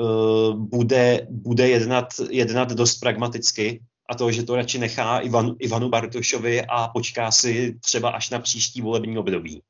Eh, 0.00 0.52
bude, 0.54 1.26
bude 1.30 1.68
jednat, 1.68 2.06
jednat 2.30 2.72
dost 2.72 2.96
pragmaticky 2.96 3.82
a 4.10 4.14
to, 4.14 4.32
že 4.32 4.42
to 4.42 4.56
radši 4.56 4.78
nechá 4.78 5.18
Ivan, 5.18 5.56
Ivanu 5.58 5.88
Bartošovi 5.88 6.62
a 6.68 6.88
počká 6.88 7.30
si 7.30 7.74
třeba 7.80 8.10
až 8.10 8.30
na 8.30 8.38
příští 8.38 8.80
volební 8.80 9.18
období. 9.18 9.62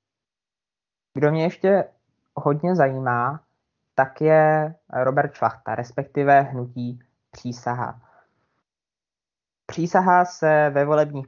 Kdo 1.17 1.31
mě 1.31 1.43
ještě 1.43 1.85
hodně 2.35 2.77
zajímá, 2.77 3.41
tak 3.95 4.21
je 4.21 4.75
Robert 4.93 5.35
Šlachta, 5.35 5.75
respektive 5.75 6.41
hnutí 6.41 7.01
přísaha. 7.31 8.01
Přísaha 9.67 10.25
se 10.25 10.71
ve 10.71 10.85
volebních 10.85 11.27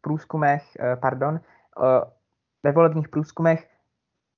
průzkumech, 0.00 0.62
eh, 0.80 0.96
pardon, 0.96 1.40
eh, 1.40 2.10
ve 2.62 2.72
volebních 2.72 3.08
průzkumech 3.08 3.68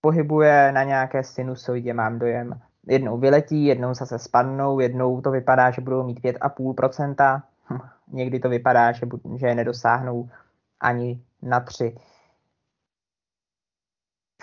pohybuje 0.01 0.73
na 0.73 0.83
nějaké 0.83 1.25
sinusoidě, 1.25 1.95
mám 1.95 2.19
dojem. 2.19 2.61
Jednou 2.87 3.19
vyletí, 3.19 3.65
jednou 3.65 3.95
zase 3.95 4.19
spadnou, 4.19 4.81
jednou 4.81 5.21
to 5.21 5.31
vypadá, 5.31 5.71
že 5.71 5.81
budou 5.81 6.03
mít 6.03 6.21
5,5%, 6.21 7.43
hm, 7.71 7.79
někdy 8.13 8.41
to 8.41 8.49
vypadá, 8.49 8.93
že, 8.93 9.07
že 9.37 9.55
nedosáhnou 9.55 10.29
ani 10.81 11.23
na 11.43 11.61
3. 11.61 11.97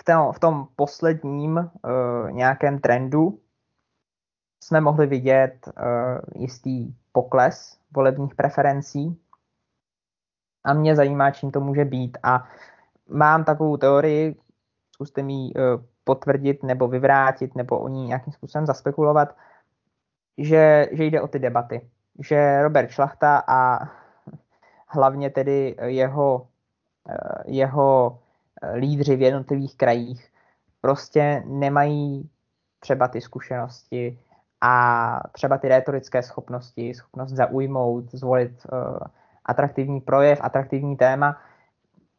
V 0.04 0.12
tom, 0.12 0.32
v 0.32 0.38
tom 0.38 0.68
posledním 0.76 1.56
uh, 1.56 2.30
nějakém 2.30 2.78
trendu 2.78 3.40
jsme 4.62 4.80
mohli 4.80 5.06
vidět 5.06 5.68
uh, 5.68 6.42
jistý 6.42 6.94
pokles 7.12 7.78
volebních 7.94 8.34
preferencí 8.34 9.20
a 10.64 10.72
mě 10.72 10.96
zajímá, 10.96 11.30
čím 11.30 11.50
to 11.50 11.60
může 11.60 11.84
být. 11.84 12.18
A 12.22 12.48
mám 13.08 13.44
takovou 13.44 13.76
teorii, 13.76 14.36
zkuste 14.92 15.22
mi 15.22 15.32
uh, 15.32 15.82
potvrdit 16.04 16.62
nebo 16.62 16.88
vyvrátit 16.88 17.54
nebo 17.54 17.78
o 17.78 17.88
ní 17.88 18.06
nějakým 18.06 18.32
způsobem 18.32 18.66
zaspekulovat, 18.66 19.36
že, 20.38 20.88
že 20.92 21.04
jde 21.04 21.20
o 21.20 21.28
ty 21.28 21.38
debaty. 21.38 21.90
Že 22.18 22.62
Robert 22.62 22.90
Šlachta 22.90 23.42
a 23.46 23.88
hlavně 24.86 25.30
tedy 25.30 25.76
jeho, 25.84 26.48
jeho 27.46 28.18
lídři 28.74 29.16
v 29.16 29.22
jednotlivých 29.22 29.76
krajích 29.76 30.30
prostě 30.80 31.42
nemají 31.46 32.30
třeba 32.80 33.08
ty 33.08 33.20
zkušenosti 33.20 34.18
a 34.60 35.20
třeba 35.32 35.58
ty 35.58 35.68
retorické 35.68 36.22
schopnosti, 36.22 36.94
schopnost 36.94 37.30
zaujmout, 37.30 38.12
zvolit 38.12 38.66
uh, 38.72 38.98
atraktivní 39.44 40.00
projev, 40.00 40.38
atraktivní 40.42 40.96
téma, 40.96 41.40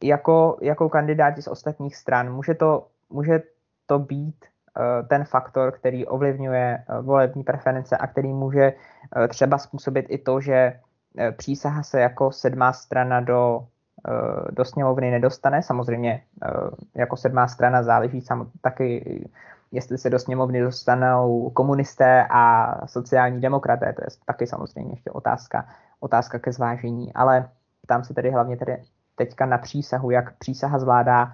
jako, 0.02 0.58
jako 0.62 0.88
kandidáti 0.88 1.42
z 1.42 1.48
ostatních 1.48 1.96
stran. 1.96 2.32
Může 2.32 2.54
to, 2.54 2.86
může 3.10 3.42
to 3.86 3.98
být 3.98 4.36
uh, 4.44 5.08
ten 5.08 5.24
faktor, 5.24 5.72
který 5.72 6.06
ovlivňuje 6.06 6.84
uh, 6.88 7.06
volební 7.06 7.44
preference 7.44 7.96
a 7.96 8.06
který 8.06 8.32
může 8.32 8.72
uh, 8.72 9.26
třeba 9.26 9.58
způsobit 9.58 10.06
i 10.08 10.18
to, 10.18 10.40
že 10.40 10.80
přísaha 11.36 11.82
se 11.82 12.00
jako 12.00 12.32
sedmá 12.32 12.72
strana 12.72 13.20
do 13.20 13.66
do 14.50 14.64
sněmovny 14.64 15.10
nedostane. 15.10 15.62
Samozřejmě 15.62 16.22
eh, 16.44 16.48
jako 16.94 17.16
sedmá 17.16 17.48
strana 17.48 17.82
záleží 17.82 18.24
taky, 18.60 19.20
jestli 19.72 19.98
se 19.98 20.10
do 20.10 20.18
sněmovny 20.18 20.60
dostanou 20.60 21.50
komunisté 21.50 22.26
a 22.30 22.74
sociální 22.86 23.40
demokraté. 23.40 23.92
To 23.92 24.02
je 24.02 24.08
taky 24.26 24.46
samozřejmě 24.46 24.92
ještě 24.92 25.10
otázka, 25.10 25.68
otázka 26.00 26.38
ke 26.38 26.52
zvážení. 26.52 27.14
Ale 27.14 27.48
ptám 27.82 28.04
se 28.04 28.14
tedy 28.14 28.30
hlavně 28.30 28.56
tedy 28.56 28.82
teďka 29.14 29.46
na 29.46 29.58
přísahu, 29.58 30.10
jak 30.10 30.38
přísaha 30.38 30.78
zvládá 30.78 31.32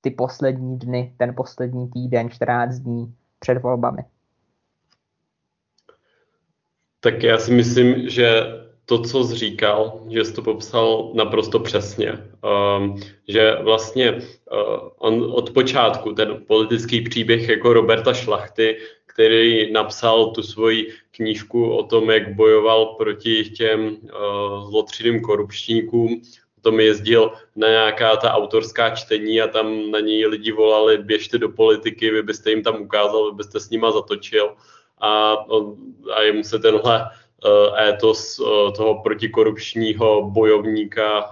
ty 0.00 0.10
poslední 0.10 0.78
dny, 0.78 1.14
ten 1.16 1.34
poslední 1.34 1.88
týden, 1.88 2.30
14 2.30 2.74
dní 2.74 3.14
před 3.38 3.62
volbami. 3.62 4.04
Tak 7.00 7.22
já 7.22 7.38
si 7.38 7.52
myslím, 7.52 8.08
že 8.08 8.42
to, 8.92 9.02
co 9.02 9.24
jsi 9.24 9.34
říkal, 9.34 10.00
že 10.08 10.24
jsi 10.24 10.32
to 10.34 10.42
popsal 10.42 11.10
naprosto 11.14 11.58
přesně. 11.58 12.12
Um, 12.78 13.00
že 13.28 13.56
vlastně 13.62 14.12
uh, 14.12 14.20
on 14.98 15.32
od 15.32 15.50
počátku, 15.50 16.12
ten 16.12 16.44
politický 16.46 17.00
příběh 17.00 17.48
jako 17.48 17.72
Roberta 17.72 18.12
Šlachty, 18.14 18.76
který 19.06 19.72
napsal 19.72 20.30
tu 20.30 20.42
svoji 20.42 20.92
knížku 21.10 21.70
o 21.70 21.82
tom, 21.82 22.10
jak 22.10 22.34
bojoval 22.34 22.86
proti 22.86 23.44
těm 23.44 23.80
uh, 23.86 24.70
zlotřiným 24.70 25.20
korupčníkům, 25.20 26.22
tom 26.60 26.80
jezdil 26.80 27.32
na 27.56 27.68
nějaká 27.68 28.16
ta 28.16 28.32
autorská 28.32 28.90
čtení 28.90 29.40
a 29.40 29.48
tam 29.48 29.90
na 29.90 30.00
něj 30.00 30.26
lidi 30.26 30.52
volali, 30.52 30.98
běžte 30.98 31.38
do 31.38 31.48
politiky, 31.48 32.10
vy 32.10 32.22
byste 32.22 32.50
jim 32.50 32.62
tam 32.62 32.82
ukázal, 32.82 33.30
vy 33.30 33.36
byste 33.36 33.60
s 33.60 33.70
nima 33.70 33.90
zatočil. 33.90 34.54
A, 35.00 35.36
a 36.14 36.22
jemu 36.22 36.44
se 36.44 36.58
tenhle 36.58 37.00
Eh, 37.00 37.21
étos 37.88 38.40
eh, 38.40 38.72
toho 38.72 39.02
protikorupčního 39.02 40.30
bojovníka 40.30 41.30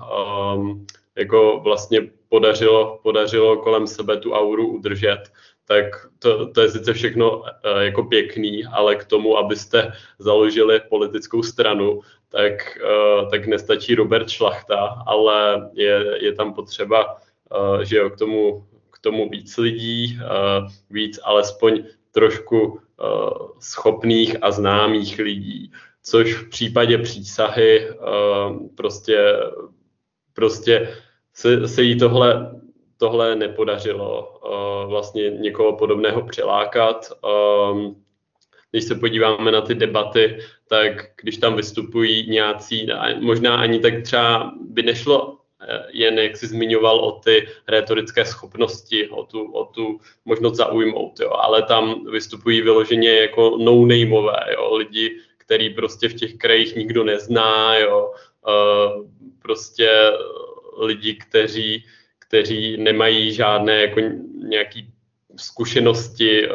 ehm, 0.55 0.87
jako 1.16 1.61
vlastně 1.64 2.01
podařilo, 2.29 3.01
podařilo 3.03 3.57
kolem 3.57 3.87
sebe 3.87 4.16
tu 4.16 4.33
auru 4.33 4.68
udržet, 4.68 5.23
tak 5.64 5.85
to, 6.18 6.46
to 6.46 6.61
je 6.61 6.70
sice 6.70 6.92
všechno 6.92 7.42
eh, 7.44 7.85
jako 7.85 8.05
pěkný, 8.05 8.64
ale 8.64 8.96
k 8.96 9.05
tomu, 9.05 9.38
abyste 9.38 9.92
založili 10.18 10.81
politickou 10.88 11.42
stranu, 11.42 12.01
tak, 12.33 12.79
tak 13.31 13.46
nestačí 13.46 13.94
Robert 13.94 14.31
Šlachta, 14.31 15.03
ale 15.07 15.70
je, 15.73 16.18
je 16.20 16.33
tam 16.33 16.55
potřeba, 16.55 17.16
že 17.83 17.96
jo, 17.96 18.11
k 18.11 18.18
tomu, 18.18 18.64
k 18.90 18.99
tomu 18.99 19.29
víc 19.29 19.57
lidí, 19.59 20.18
víc 20.90 21.20
alespoň 21.25 21.85
trošku 22.12 22.81
schopných 23.59 24.37
a 24.42 24.51
známých 24.51 25.18
lidí, 25.18 25.73
což 26.03 26.35
v 26.35 26.49
případě 26.49 26.99
přísahy 26.99 27.91
uh, 27.91 28.69
prostě, 28.75 29.37
prostě 30.33 30.95
se, 31.35 31.69
se 31.69 31.83
jí 31.83 31.99
tohle, 31.99 32.51
tohle 32.97 33.37
nepodařilo 33.37 34.41
uh, 34.45 34.91
vlastně 34.91 35.31
někoho 35.31 35.77
podobného 35.77 36.23
přilákat. 36.23 37.13
Um, 37.73 38.05
když 38.71 38.85
se 38.85 38.95
podíváme 38.95 39.53
na 39.53 39.61
ty 39.61 39.75
debaty, 39.75 40.39
tak 40.69 40.93
když 41.23 41.37
tam 41.37 41.57
vystupují 41.57 42.31
nějací, 42.31 42.87
možná 43.21 43.57
ani 43.57 43.79
tak 43.79 44.03
třeba 44.03 44.53
by 44.61 44.83
nešlo 44.83 45.41
jen 45.93 46.19
jak 46.19 46.37
si 46.37 46.47
zmiňoval 46.47 47.01
o 47.01 47.13
ty 47.13 47.49
retorické 47.69 48.25
schopnosti, 48.25 49.09
o 49.09 49.25
tu, 49.25 49.53
o 49.53 49.65
tu 49.65 50.01
možnost 50.25 50.57
zaujmout, 50.57 51.21
jo. 51.21 51.31
ale 51.31 51.63
tam 51.63 52.07
vystupují 52.11 52.63
vyloženě 52.63 53.11
jako 53.11 53.57
no-nameové, 53.61 54.47
jo. 54.53 54.77
lidi, 54.77 55.17
který 55.51 55.71
prostě 55.71 56.09
v 56.09 56.15
těch 56.15 56.35
krajích 56.35 56.77
nikdo 56.77 57.05
nezná, 57.05 57.77
jo, 57.79 58.13
prostě 59.43 59.91
lidi, 60.79 61.15
kteří, 61.15 61.85
kteří 62.19 62.77
nemají 62.77 63.33
žádné 63.33 63.81
jako 63.81 64.01
nějaký 64.35 64.93
zkušenosti 65.37 66.49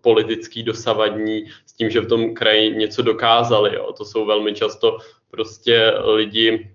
politický 0.00 0.62
dosavadní 0.62 1.44
s 1.66 1.72
tím, 1.72 1.90
že 1.90 2.00
v 2.00 2.08
tom 2.08 2.34
kraji 2.34 2.70
něco 2.70 3.02
dokázali. 3.02 3.74
Jo. 3.74 3.92
To 3.92 4.04
jsou 4.04 4.26
velmi 4.26 4.54
často 4.54 4.98
prostě 5.30 5.92
lidi, 6.04 6.70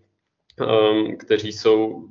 um, 0.64 1.18
kteří 1.18 1.52
jsou, 1.52 2.08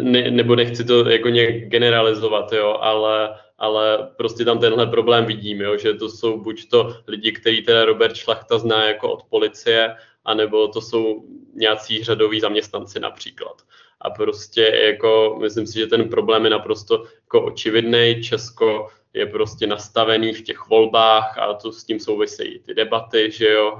ne, 0.00 0.30
nebo 0.30 0.56
nechci 0.56 0.84
to 0.84 1.08
jako 1.08 1.28
nějak 1.28 1.54
generalizovat, 1.54 2.52
jo, 2.52 2.78
ale 2.80 3.34
ale 3.58 4.10
prostě 4.16 4.44
tam 4.44 4.58
tenhle 4.58 4.86
problém 4.86 5.24
vidím, 5.24 5.60
jo, 5.60 5.76
že 5.76 5.94
to 5.94 6.08
jsou 6.08 6.40
buď 6.40 6.68
to 6.68 6.96
lidi, 7.06 7.32
který 7.32 7.62
teda 7.62 7.84
Robert 7.84 8.16
Šlachta 8.16 8.58
zná 8.58 8.88
jako 8.88 9.12
od 9.12 9.22
policie, 9.22 9.96
anebo 10.24 10.68
to 10.68 10.80
jsou 10.80 11.24
nějací 11.54 12.04
řadoví 12.04 12.40
zaměstnanci 12.40 13.00
například. 13.00 13.62
A 14.00 14.10
prostě 14.10 14.62
jako, 14.62 15.38
myslím 15.40 15.66
si, 15.66 15.78
že 15.78 15.86
ten 15.86 16.08
problém 16.08 16.44
je 16.44 16.50
naprosto 16.50 17.04
jako 17.22 17.44
očividný. 17.44 18.22
Česko 18.22 18.88
je 19.12 19.26
prostě 19.26 19.66
nastavený 19.66 20.32
v 20.32 20.42
těch 20.42 20.68
volbách 20.68 21.38
a 21.38 21.54
to 21.54 21.72
s 21.72 21.84
tím 21.84 22.00
souvisejí 22.00 22.58
ty 22.58 22.74
debaty, 22.74 23.30
že 23.30 23.52
jo, 23.52 23.78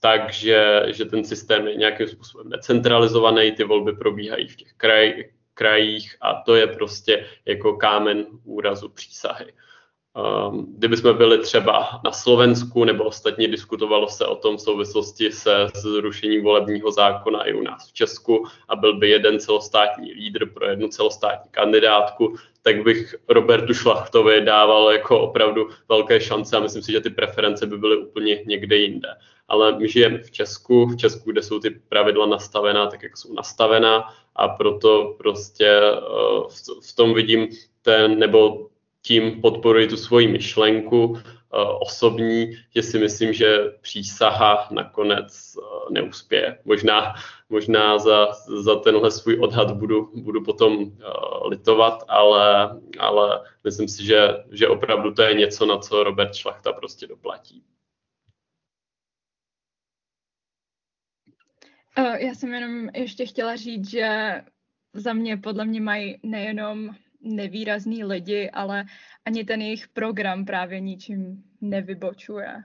takže 0.00 0.82
že 0.86 1.04
ten 1.04 1.24
systém 1.24 1.68
je 1.68 1.74
nějakým 1.74 2.08
způsobem 2.08 2.50
decentralizovaný, 2.50 3.52
ty 3.52 3.64
volby 3.64 3.92
probíhají 3.92 4.48
v 4.48 4.56
těch 4.56 4.72
kraj, 4.72 5.24
krajích 5.60 6.16
a 6.20 6.34
to 6.34 6.54
je 6.54 6.66
prostě 6.66 7.26
jako 7.44 7.76
kámen 7.76 8.26
úrazu 8.44 8.88
přísahy. 8.88 9.52
Um, 10.14 10.74
kdyby 10.78 10.96
jsme 10.96 11.12
byli 11.12 11.38
třeba 11.38 12.00
na 12.04 12.12
Slovensku 12.12 12.84
nebo 12.84 13.04
ostatně 13.04 13.48
diskutovalo 13.48 14.08
se 14.08 14.26
o 14.26 14.36
tom 14.36 14.56
v 14.56 14.60
souvislosti 14.60 15.32
se 15.32 15.68
zrušením 15.74 16.42
volebního 16.42 16.92
zákona 16.92 17.44
i 17.44 17.52
u 17.52 17.62
nás 17.62 17.88
v 17.88 17.92
Česku 17.92 18.46
a 18.68 18.76
byl 18.76 18.98
by 18.98 19.10
jeden 19.10 19.40
celostátní 19.40 20.12
lídr 20.12 20.46
pro 20.46 20.66
jednu 20.66 20.88
celostátní 20.88 21.50
kandidátku, 21.50 22.34
tak 22.62 22.82
bych 22.82 23.14
Robertu 23.28 23.74
Šlachtovi 23.74 24.40
dával 24.40 24.92
jako 24.92 25.20
opravdu 25.20 25.68
velké 25.88 26.20
šance 26.20 26.56
a 26.56 26.60
myslím 26.60 26.82
si, 26.82 26.92
že 26.92 27.00
ty 27.00 27.10
preference 27.10 27.66
by 27.66 27.78
byly 27.78 27.96
úplně 27.96 28.42
někde 28.46 28.76
jinde. 28.76 29.08
Ale 29.48 29.78
my 29.78 29.88
žijeme 29.88 30.18
v 30.18 30.30
Česku, 30.30 30.86
v 30.86 30.96
Česku, 30.96 31.32
kde 31.32 31.42
jsou 31.42 31.60
ty 31.60 31.70
pravidla 31.70 32.26
nastavená 32.26 32.86
tak, 32.86 33.02
jak 33.02 33.16
jsou 33.16 33.34
nastavená 33.34 34.14
a 34.36 34.48
proto 34.48 35.14
prostě 35.18 35.66
eh, 35.66 36.00
v 36.82 36.96
tom 36.96 37.14
vidím 37.14 37.48
ten, 37.82 38.18
nebo 38.18 38.69
tím 39.02 39.40
podporuji 39.40 39.88
tu 39.88 39.96
svoji 39.96 40.28
myšlenku 40.28 41.16
eh, 41.16 41.22
osobní, 41.80 42.52
že 42.74 42.82
si 42.82 42.98
myslím, 42.98 43.32
že 43.32 43.58
přísaha 43.80 44.68
nakonec 44.70 45.56
eh, 45.56 45.92
neuspěje. 45.92 46.58
Možná, 46.64 47.14
možná 47.48 47.98
za, 47.98 48.32
za 48.62 48.76
tenhle 48.76 49.10
svůj 49.10 49.38
odhad 49.40 49.70
budu, 49.70 50.10
budu 50.14 50.44
potom 50.44 50.92
litovat, 51.44 52.04
ale, 52.08 52.80
ale 52.98 53.40
myslím 53.64 53.88
si, 53.88 54.04
že, 54.04 54.44
že 54.50 54.68
opravdu 54.68 55.14
to 55.14 55.22
je 55.22 55.34
něco, 55.34 55.66
na 55.66 55.78
co 55.78 56.04
Robert 56.04 56.34
Šlachta 56.34 56.72
prostě 56.72 57.06
doplatí. 57.06 57.64
Já 62.18 62.34
jsem 62.34 62.54
jenom 62.54 62.88
ještě 62.94 63.26
chtěla 63.26 63.56
říct, 63.56 63.90
že 63.90 64.32
za 64.92 65.12
mě 65.12 65.36
podle 65.36 65.64
mě 65.64 65.80
mají 65.80 66.20
nejenom 66.22 66.90
nevýrazný 67.20 68.04
lidi, 68.04 68.50
ale 68.50 68.84
ani 69.24 69.44
ten 69.44 69.60
jejich 69.60 69.88
program 69.88 70.44
právě 70.44 70.80
ničím 70.80 71.44
nevybočuje. 71.60 72.64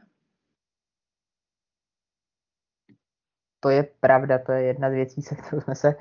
To 3.60 3.70
je 3.70 3.84
pravda, 4.00 4.40
to 4.40 4.52
je 4.52 4.64
jedna 4.64 4.90
z 4.90 4.94
věcí, 4.94 5.22
se 5.22 5.36
kterou 5.36 5.62
jsme 5.62 5.76
se 5.76 5.96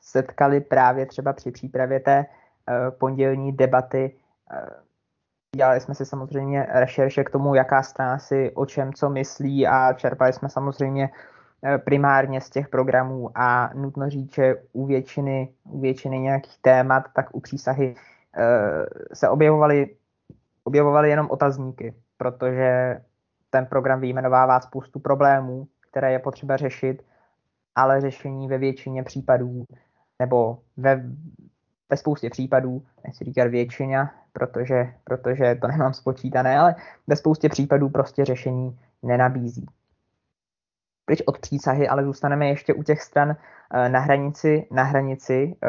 setkali 0.00 0.60
právě 0.60 1.06
třeba 1.06 1.32
při 1.32 1.50
přípravě 1.50 2.00
té 2.00 2.18
uh, 2.26 2.98
pondělní 2.98 3.52
debaty. 3.52 4.16
Uh, 4.52 4.68
dělali 5.56 5.80
jsme 5.80 5.94
si 5.94 6.06
samozřejmě 6.06 6.66
rešerše 6.70 7.24
k 7.24 7.30
tomu, 7.30 7.54
jaká 7.54 7.82
strana 7.82 8.18
si 8.18 8.50
o 8.54 8.66
čem 8.66 8.92
co 8.92 9.10
myslí 9.10 9.66
a 9.66 9.92
čerpali 9.92 10.32
jsme 10.32 10.48
samozřejmě 10.48 11.10
primárně 11.84 12.40
z 12.40 12.50
těch 12.50 12.68
programů 12.68 13.30
a 13.34 13.70
nutno 13.74 14.10
říct, 14.10 14.34
že 14.34 14.54
u 14.72 14.86
většiny, 14.86 15.48
u 15.64 15.80
většiny 15.80 16.18
nějakých 16.20 16.58
témat, 16.60 17.04
tak 17.14 17.26
u 17.32 17.40
přísahy 17.40 17.94
uh, 17.94 18.86
se 19.12 19.28
objevovaly 19.28 19.96
objevovaly 20.64 21.10
jenom 21.10 21.26
otazníky, 21.30 21.94
protože 22.16 23.00
ten 23.50 23.66
program 23.66 24.00
vyjmenovává 24.00 24.60
spoustu 24.60 24.98
problémů, 24.98 25.66
které 25.90 26.12
je 26.12 26.18
potřeba 26.18 26.56
řešit, 26.56 27.02
ale 27.74 28.00
řešení 28.00 28.48
ve 28.48 28.58
většině 28.58 29.02
případů 29.02 29.64
nebo 30.18 30.58
ve, 30.76 31.02
ve 31.90 31.96
spoustě 31.96 32.30
případů, 32.30 32.82
nechci 33.04 33.24
říkat 33.24 33.48
většině, 33.48 34.08
protože, 34.32 34.94
protože 35.04 35.54
to 35.60 35.68
nemám 35.68 35.94
spočítané, 35.94 36.58
ale 36.58 36.74
ve 37.06 37.16
spoustě 37.16 37.48
případů 37.48 37.88
prostě 37.88 38.24
řešení 38.24 38.78
nenabízí. 39.02 39.66
Pryč 41.10 41.22
od 41.26 41.38
přísahy, 41.38 41.88
ale 41.88 42.04
zůstaneme 42.04 42.48
ještě 42.48 42.74
u 42.74 42.82
těch 42.82 43.02
stran 43.02 43.30
eh, 43.30 43.88
na 43.88 44.00
hranici, 44.00 44.66
na 44.70 44.82
hranici 44.82 45.56
eh, 45.62 45.68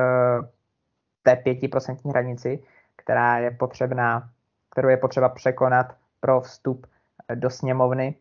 té 1.23 1.35
pětiprocentní 1.35 2.11
hranici, 2.11 2.63
která 2.95 3.37
je 3.37 3.51
potřebná, 3.51 4.29
kterou 4.69 4.89
je 4.89 4.97
potřeba 4.97 5.29
překonat 5.29 5.95
pro 6.19 6.41
vstup 6.41 6.87
eh, 7.27 7.35
do 7.35 7.49
sněmovny. 7.49 8.15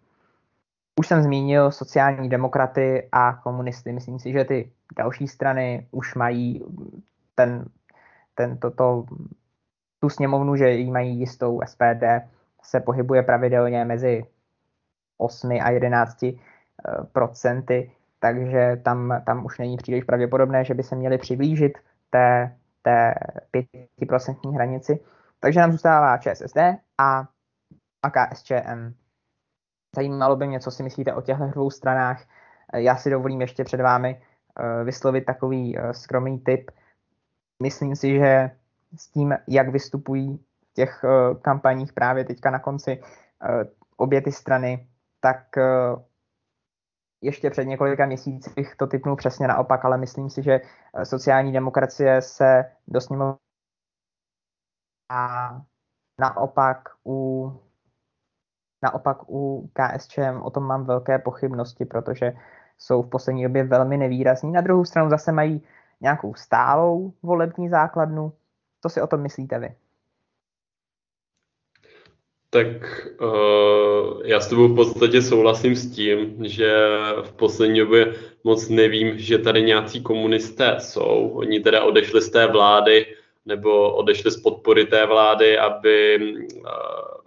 Už 1.00 1.06
jsem 1.06 1.22
zmínil 1.22 1.70
sociální 1.70 2.28
demokraty 2.28 3.09
a 3.12 3.33
komunisty. 3.33 3.92
Myslím 3.92 4.18
si, 4.18 4.33
že 4.33 4.44
ty 4.44 4.70
další 4.96 5.28
strany 5.28 5.87
už 5.90 6.14
mají 6.14 6.64
ten, 7.35 7.64
ten 8.35 8.59
toto, 8.59 9.04
tu 9.98 10.09
sněmovnu, 10.09 10.56
že 10.56 10.70
jí 10.70 10.90
mají 10.90 11.18
jistou 11.18 11.61
SPD, 11.66 12.04
se 12.62 12.80
pohybuje 12.80 13.22
pravidelně 13.22 13.85
mezi 13.85 14.24
8 15.18 15.50
a 15.62 15.70
11 15.70 16.22
eh, 16.22 16.33
procenty, 17.12 17.92
takže 18.18 18.80
tam, 18.84 19.22
tam 19.26 19.44
už 19.44 19.58
není 19.58 19.76
příliš 19.76 20.04
pravděpodobné, 20.04 20.64
že 20.64 20.74
by 20.74 20.82
se 20.82 20.96
měli 20.96 21.18
přiblížit 21.18 21.78
té, 22.10 22.56
té 22.82 23.14
5% 24.00 24.54
hranici. 24.54 25.00
Takže 25.40 25.60
nám 25.60 25.72
zůstává 25.72 26.18
ČSSD 26.18 26.56
a, 26.98 27.28
a 28.02 28.10
KSČM. 28.10 28.94
Zajímalo 29.96 30.36
by 30.36 30.46
mě, 30.46 30.60
co 30.60 30.70
si 30.70 30.82
myslíte 30.82 31.14
o 31.14 31.20
těchto 31.20 31.46
dvou 31.46 31.70
stranách. 31.70 32.24
Já 32.74 32.96
si 32.96 33.10
dovolím 33.10 33.40
ještě 33.40 33.64
před 33.64 33.80
vámi 33.80 34.22
eh, 34.22 34.84
vyslovit 34.84 35.24
takový 35.24 35.78
eh, 35.78 35.94
skromný 35.94 36.38
tip. 36.38 36.70
Myslím 37.62 37.96
si, 37.96 38.18
že 38.18 38.50
s 38.96 39.08
tím, 39.08 39.34
jak 39.48 39.68
vystupují 39.68 40.36
v 40.70 40.74
těch 40.74 41.04
eh, 41.04 41.34
kampaních 41.42 41.92
právě 41.92 42.24
teďka 42.24 42.50
na 42.50 42.58
konci 42.58 43.02
obě 43.96 44.22
ty 44.22 44.32
strany, 44.32 44.86
tak 45.20 45.44
ještě 47.22 47.50
před 47.50 47.64
několika 47.64 48.06
měsících 48.06 48.76
to 48.76 48.87
typnul 48.87 49.16
přesně 49.16 49.48
naopak, 49.48 49.85
ale 49.85 49.98
myslím 49.98 50.30
si, 50.30 50.42
že 50.42 50.61
sociální 51.02 51.52
demokracie 51.52 52.22
se 52.22 52.64
do 52.88 53.00
a 55.09 55.50
naopak 56.20 56.88
u 57.06 57.52
Naopak 58.83 59.30
u 59.30 59.70
KSČM 59.72 60.42
o 60.42 60.50
tom 60.50 60.62
mám 60.62 60.85
velké 60.85 61.18
pochybnosti, 61.18 61.85
protože 61.85 62.33
jsou 62.78 63.02
v 63.02 63.11
poslední 63.11 63.42
době 63.42 63.64
velmi 63.64 63.96
nevýrazní. 63.96 64.52
Na 64.52 64.61
druhou 64.61 64.85
stranu 64.85 65.11
zase 65.11 65.33
mají 65.33 65.62
nějakou 66.00 66.35
stálou 66.35 67.12
volební 67.22 67.68
základnu. 67.68 68.33
Co 68.83 68.88
si 68.88 69.02
o 69.02 69.06
tom 69.06 69.20
myslíte 69.20 69.59
vy? 69.59 69.76
Tak 72.50 72.66
uh, 73.20 74.22
já 74.24 74.40
s 74.40 74.48
tebou 74.48 74.68
v 74.68 74.74
podstatě 74.74 75.22
souhlasím 75.22 75.76
s 75.76 75.90
tím, 75.90 76.36
že 76.44 76.86
v 77.22 77.32
poslední 77.32 77.78
době 77.78 78.14
moc 78.44 78.68
nevím, 78.68 79.18
že 79.18 79.38
tady 79.38 79.62
nějací 79.62 80.02
komunisté 80.02 80.76
jsou. 80.78 81.30
Oni 81.34 81.60
teda 81.60 81.84
odešli 81.84 82.22
z 82.22 82.30
té 82.30 82.46
vlády 82.46 83.06
nebo 83.46 83.94
odešli 83.94 84.30
z 84.30 84.36
podpory 84.36 84.86
té 84.86 85.06
vlády, 85.06 85.58
aby 85.58 86.18
uh, 86.56 87.20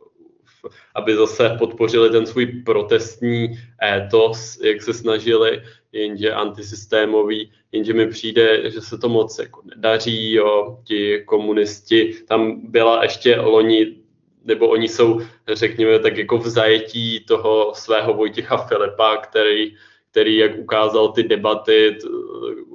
aby 0.96 1.16
zase 1.16 1.56
podpořili 1.60 2.10
ten 2.10 2.26
svůj 2.26 2.46
protestní 2.46 3.60
étos, 3.84 4.60
jak 4.64 4.82
se 4.82 4.94
snažili, 4.94 5.62
jenže 5.92 6.34
antisystémový, 6.34 7.52
jenže 7.72 7.94
mi 7.94 8.08
přijde, 8.08 8.72
že 8.72 8.82
se 8.82 8.98
to 8.98 9.10
moc 9.10 9.40
jako 9.40 9.62
nedaří, 9.76 10.34
jo, 10.34 10.80
ti 10.84 11.24
komunisti, 11.26 12.14
tam 12.28 12.72
byla 12.72 13.04
ještě 13.04 13.40
loni 13.40 14.03
nebo 14.44 14.70
oni 14.70 14.88
jsou, 14.88 15.22
řekněme, 15.48 16.00
tak 16.00 16.18
jako 16.18 16.38
v 16.38 16.48
zajetí 16.48 17.20
toho 17.20 17.72
svého 17.76 18.14
Vojtěcha 18.14 18.58
Filipa, 18.58 19.18
který, 19.18 19.76
který 20.12 20.38
jak 20.38 20.58
ukázal 20.58 21.12
ty 21.12 21.24
debaty, 21.24 21.98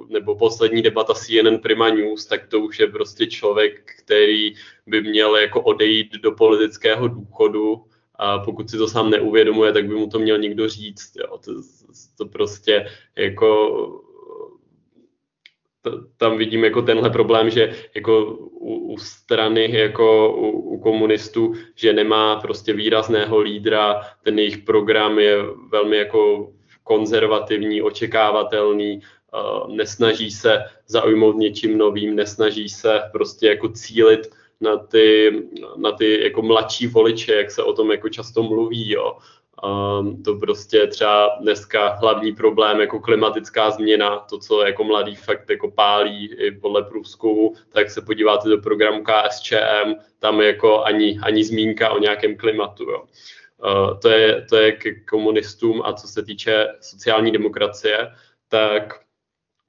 nebo 0.09 0.35
poslední 0.35 0.81
debata 0.81 1.13
CNN 1.13 1.57
Prima 1.57 1.89
News, 1.89 2.25
tak 2.25 2.47
to 2.47 2.59
už 2.59 2.79
je 2.79 2.87
prostě 2.87 3.27
člověk, 3.27 3.91
který 3.99 4.53
by 4.87 5.01
měl 5.01 5.35
jako 5.35 5.61
odejít 5.61 6.13
do 6.13 6.31
politického 6.31 7.07
důchodu 7.07 7.83
a 8.15 8.39
pokud 8.39 8.69
si 8.69 8.77
to 8.77 8.87
sám 8.87 9.09
neuvědomuje, 9.09 9.73
tak 9.73 9.87
by 9.87 9.95
mu 9.95 10.07
to 10.07 10.19
měl 10.19 10.37
někdo 10.37 10.69
říct. 10.69 11.11
Jo. 11.15 11.37
To, 11.37 11.51
to 12.17 12.25
prostě 12.25 12.85
jako 13.15 14.08
tam 16.17 16.37
vidím 16.37 16.63
jako 16.63 16.81
tenhle 16.81 17.09
problém, 17.09 17.49
že 17.49 17.73
jako 17.95 18.25
u, 18.51 18.93
u 18.93 18.97
strany, 18.97 19.77
jako 19.77 20.35
u, 20.35 20.49
u 20.49 20.79
komunistů, 20.79 21.53
že 21.75 21.93
nemá 21.93 22.35
prostě 22.35 22.73
výrazného 22.73 23.39
lídra, 23.39 24.01
ten 24.23 24.39
jejich 24.39 24.57
program 24.57 25.19
je 25.19 25.37
velmi 25.71 25.97
jako 25.97 26.51
konzervativní, 26.83 27.81
očekávatelný, 27.81 28.99
uh, 29.33 29.75
nesnaží 29.75 30.31
se 30.31 30.63
zaujmout 30.87 31.35
něčím 31.35 31.77
novým, 31.77 32.15
nesnaží 32.15 32.69
se 32.69 32.99
prostě 33.11 33.47
jako 33.47 33.69
cílit 33.69 34.29
na 34.61 34.77
ty, 34.77 35.31
na 35.77 35.91
ty 35.91 36.23
jako 36.23 36.41
mladší 36.41 36.87
voliče, 36.87 37.35
jak 37.35 37.51
se 37.51 37.63
o 37.63 37.73
tom 37.73 37.91
jako 37.91 38.09
často 38.09 38.43
mluví, 38.43 38.91
jo. 38.91 39.17
Um, 39.63 40.23
to 40.23 40.35
prostě 40.35 40.87
třeba 40.87 41.37
dneska 41.41 41.89
hlavní 41.89 42.35
problém 42.35 42.79
jako 42.79 42.99
klimatická 42.99 43.71
změna, 43.71 44.19
to, 44.19 44.39
co 44.39 44.65
jako 44.65 44.83
mladý 44.83 45.15
fakt 45.15 45.49
jako 45.49 45.71
pálí 45.71 46.33
i 46.33 46.51
podle 46.51 46.83
průzkumu, 46.83 47.53
tak 47.69 47.89
se 47.89 48.01
podíváte 48.01 48.49
do 48.49 48.57
programu 48.57 49.03
KSČM, 49.03 49.95
tam 50.19 50.41
jako 50.41 50.83
ani, 50.83 51.19
ani 51.23 51.43
zmínka 51.43 51.89
o 51.89 51.99
nějakém 51.99 52.37
klimatu. 52.37 52.83
Jo. 52.83 53.03
Uh, 53.65 53.99
to, 53.99 54.09
je, 54.09 54.45
to 54.49 54.55
je 54.55 54.71
k 54.71 54.83
komunistům 55.09 55.81
a 55.85 55.93
co 55.93 56.07
se 56.07 56.23
týče 56.23 56.67
sociální 56.81 57.31
demokracie, 57.31 58.11
tak 58.47 58.99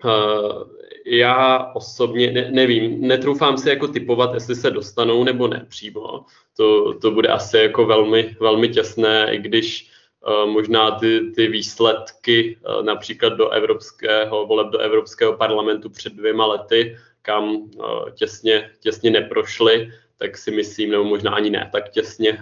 uh, 0.05 0.80
já 1.11 1.71
osobně 1.75 2.31
ne, 2.33 2.51
nevím, 2.51 3.09
netroufám 3.09 3.59
si 3.59 3.69
jako 3.69 3.89
typovat, 3.89 4.35
jestli 4.35 4.55
se 4.55 4.71
dostanou 4.71 5.25
nebo 5.25 5.49
ne 5.49 5.67
přímo. 5.69 6.25
To, 6.57 6.95
to 6.95 7.11
bude 7.11 7.29
asi 7.29 7.59
jako 7.59 7.87
velmi, 7.87 8.37
velmi 8.41 8.69
těsné, 8.69 9.35
i 9.35 9.39
když 9.39 9.91
uh, 10.27 10.51
možná 10.51 10.91
ty, 10.91 11.21
ty 11.35 11.49
výsledky 11.49 12.59
uh, 12.67 12.85
například 12.85 13.29
do 13.29 13.51
evropského, 13.51 14.47
voleb 14.47 14.69
do 14.69 14.79
Evropského 14.79 15.33
parlamentu 15.33 15.91
před 15.91 16.13
dvěma 16.13 16.47
lety, 16.47 16.97
kam 17.23 17.45
uh, 17.55 18.11
těsně, 18.15 18.71
těsně 18.81 19.11
neprošly, 19.11 19.93
tak 20.19 20.39
si 20.39 20.51
myslím, 20.51 20.91
nebo 20.91 21.05
možná 21.05 21.31
ani 21.31 21.51
ne 21.51 21.71
tak 21.73 21.89
těsně, 21.91 22.39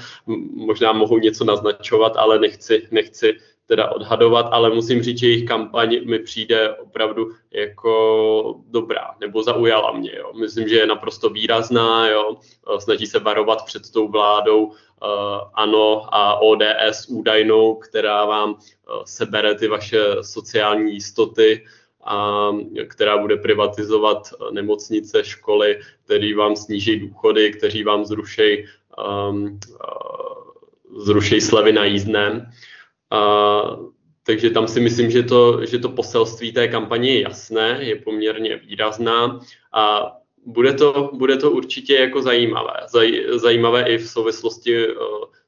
možná 0.54 0.92
mohou 0.92 1.18
něco 1.18 1.44
naznačovat, 1.44 2.16
ale 2.16 2.38
nechci, 2.38 2.88
nechci 2.90 3.38
teda 3.66 3.90
odhadovat, 3.90 4.48
ale 4.50 4.70
musím 4.70 5.02
říct, 5.02 5.18
že 5.18 5.26
jejich 5.26 5.48
kampaň 5.48 6.00
mi 6.04 6.18
přijde 6.18 6.76
opravdu 6.76 7.30
jako 7.50 8.60
dobrá, 8.68 9.10
nebo 9.20 9.42
zaujala 9.42 9.92
mě. 9.92 10.12
Jo. 10.16 10.32
Myslím, 10.40 10.68
že 10.68 10.76
je 10.76 10.86
naprosto 10.86 11.30
výrazná, 11.30 12.08
jo. 12.08 12.36
snaží 12.78 13.06
se 13.06 13.18
varovat 13.18 13.64
před 13.64 13.82
tou 13.92 14.08
vládou 14.08 14.64
uh, 14.64 14.72
ANO 15.54 16.14
a 16.14 16.40
ODS 16.40 17.06
údajnou, 17.08 17.74
která 17.74 18.24
vám 18.24 18.50
uh, 18.50 18.58
sebere 19.04 19.54
ty 19.54 19.68
vaše 19.68 20.00
sociální 20.20 20.94
jistoty, 20.94 21.64
a 22.04 22.50
která 22.88 23.18
bude 23.18 23.36
privatizovat 23.36 24.28
nemocnice, 24.52 25.24
školy, 25.24 25.80
který 26.04 26.34
vám 26.34 26.56
sníží 26.56 27.00
důchody, 27.00 27.52
kteří 27.52 27.84
vám 27.84 28.04
zrušejí 28.04 28.64
um, 29.30 29.58
uh, 31.06 31.38
slevy 31.38 31.72
na 31.72 31.84
jízdném. 31.84 32.50
A 33.12 33.76
takže 34.22 34.50
tam 34.50 34.68
si 34.68 34.80
myslím, 34.80 35.10
že 35.10 35.22
to, 35.22 35.66
že 35.66 35.78
to 35.78 35.88
poselství 35.88 36.52
té 36.52 36.68
kampaně 36.68 37.14
je 37.14 37.22
jasné, 37.22 37.78
je 37.80 37.96
poměrně 37.96 38.56
výrazná. 38.56 39.40
A 39.72 40.12
bude 40.46 40.72
to, 40.74 41.10
bude 41.12 41.36
to 41.36 41.50
určitě 41.50 41.94
jako 41.94 42.22
zajímavé. 42.22 42.74
Zaj, 42.88 43.24
zajímavé 43.28 43.82
i 43.82 43.98
v 43.98 44.08
souvislosti 44.08 44.88
uh, 44.88 44.94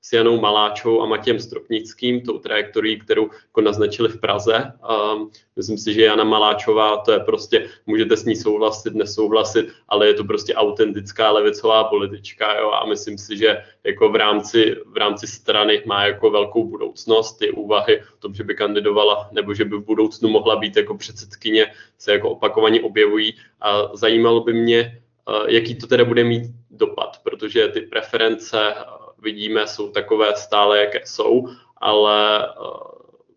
s 0.05 0.13
Janou 0.13 0.41
Maláčou 0.41 1.03
a 1.03 1.07
Matějem 1.07 1.41
Stropnickým, 1.41 2.21
tou 2.21 2.39
trajektorií, 2.39 3.01
kterou 3.01 3.23
jako 3.23 3.61
naznačili 3.61 4.09
v 4.09 4.21
Praze. 4.21 4.73
Um, 5.15 5.31
myslím 5.57 5.79
si, 5.79 5.95
že 5.95 6.03
Jana 6.03 6.25
Maláčová, 6.25 6.97
to 6.97 7.13
je 7.13 7.21
prostě, 7.21 7.69
můžete 7.87 8.17
s 8.17 8.25
ní 8.25 8.37
souhlasit, 8.37 8.95
nesouhlasit, 8.95 9.67
ale 9.89 10.07
je 10.07 10.15
to 10.15 10.25
prostě 10.25 10.55
autentická 10.55 11.31
levicová 11.31 11.85
politička 11.85 12.61
jo? 12.61 12.71
a 12.71 12.87
myslím 12.87 13.19
si, 13.19 13.37
že 13.37 13.63
jako 13.85 14.09
v 14.09 14.17
rámci, 14.17 14.77
v 14.87 14.97
rámci 14.97 15.27
strany 15.27 15.83
má 15.87 16.07
jako 16.07 16.31
velkou 16.31 16.65
budoucnost. 16.65 17.39
Ty 17.39 17.51
úvahy 17.51 18.01
o 18.01 18.17
tom, 18.19 18.35
že 18.35 18.45
by 18.45 18.55
kandidovala 18.55 19.29
nebo 19.33 19.55
že 19.55 19.65
by 19.65 19.77
v 19.77 19.85
budoucnu 19.85 20.29
mohla 20.29 20.57
být 20.57 20.77
jako 20.77 20.97
předsedkyně, 20.97 21.67
se 21.99 22.13
jako 22.13 22.31
opakovaně 22.31 22.81
objevují 22.81 23.35
a 23.61 23.97
zajímalo 23.97 24.41
by 24.41 24.53
mě, 24.53 25.03
uh, 25.29 25.49
jaký 25.49 25.75
to 25.75 25.87
teda 25.87 26.05
bude 26.05 26.25
mít 26.25 26.43
dopad, 26.71 27.21
protože 27.23 27.69
ty 27.69 27.81
preference 27.81 28.75
vidíme, 29.23 29.67
jsou 29.67 29.91
takové 29.91 30.37
stále, 30.37 30.79
jaké 30.79 31.01
jsou, 31.05 31.49
ale 31.77 32.49
uh, 32.61 32.77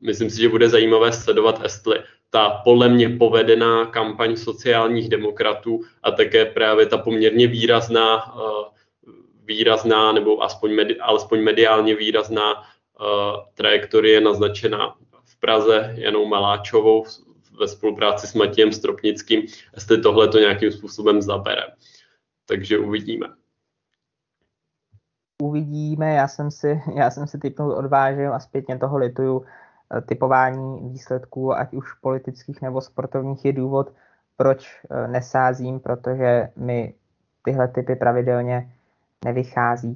myslím 0.01 0.29
si, 0.29 0.41
že 0.41 0.49
bude 0.49 0.69
zajímavé 0.69 1.13
sledovat, 1.13 1.59
jestli 1.63 1.99
ta 2.29 2.49
podle 2.49 2.89
mě 2.89 3.09
povedená 3.09 3.85
kampaň 3.85 4.35
sociálních 4.35 5.09
demokratů 5.09 5.81
a 6.03 6.11
také 6.11 6.45
právě 6.45 6.85
ta 6.85 6.97
poměrně 6.97 7.47
výrazná, 7.47 8.35
výrazná 9.43 10.11
nebo 10.11 10.43
aspoň 10.43 10.71
medi, 10.71 10.97
alespoň 10.97 11.43
mediálně 11.43 11.95
výrazná 11.95 12.63
trajektorie 13.53 14.21
naznačená 14.21 14.95
v 15.25 15.39
Praze 15.39 15.95
Janou 15.97 16.25
Maláčovou 16.25 17.05
ve 17.59 17.67
spolupráci 17.67 18.27
s 18.27 18.33
Matějem 18.33 18.71
Stropnickým, 18.71 19.43
jestli 19.75 20.01
tohle 20.01 20.27
to 20.27 20.39
nějakým 20.39 20.71
způsobem 20.71 21.21
zabere. 21.21 21.63
Takže 22.45 22.77
uvidíme 22.77 23.27
uvidíme, 25.41 26.13
já 26.13 26.27
jsem 26.27 26.51
si, 26.51 26.81
já 26.95 27.09
jsem 27.11 27.27
si 27.27 27.39
typnul 27.39 27.71
odvážil 27.71 28.33
a 28.33 28.39
zpětně 28.39 28.77
toho 28.77 28.97
lituju. 28.97 29.45
Eh, 29.97 30.01
typování 30.01 30.89
výsledků, 30.89 31.53
ať 31.53 31.73
už 31.73 31.93
politických 31.93 32.61
nebo 32.61 32.81
sportovních, 32.81 33.45
je 33.45 33.53
důvod, 33.53 33.93
proč 34.37 34.81
eh, 34.91 35.07
nesázím, 35.07 35.79
protože 35.79 36.49
mi 36.55 36.93
tyhle 37.43 37.67
typy 37.67 37.95
pravidelně 37.95 38.71
nevychází. 39.25 39.93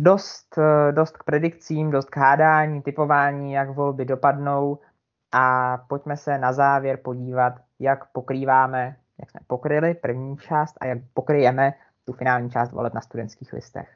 Dost, 0.00 0.58
eh, 0.58 0.92
dost 0.92 1.16
k 1.16 1.24
predikcím, 1.24 1.90
dost 1.90 2.10
k 2.10 2.16
hádání, 2.16 2.82
typování, 2.82 3.52
jak 3.52 3.70
volby 3.70 4.04
dopadnou 4.04 4.78
a 5.38 5.76
pojďme 5.88 6.16
se 6.16 6.38
na 6.38 6.52
závěr 6.52 6.98
podívat, 7.04 7.52
jak 7.78 8.12
pokrýváme, 8.12 8.96
jak 9.18 9.30
jsme 9.30 9.40
pokryli 9.46 9.94
první 9.94 10.36
část 10.36 10.74
a 10.80 10.86
jak 10.86 10.98
pokryjeme 11.14 11.74
tu 12.04 12.12
finální 12.12 12.50
část 12.50 12.72
voleb 12.72 12.94
na 12.94 13.00
studentských 13.00 13.52
listech. 13.52 13.88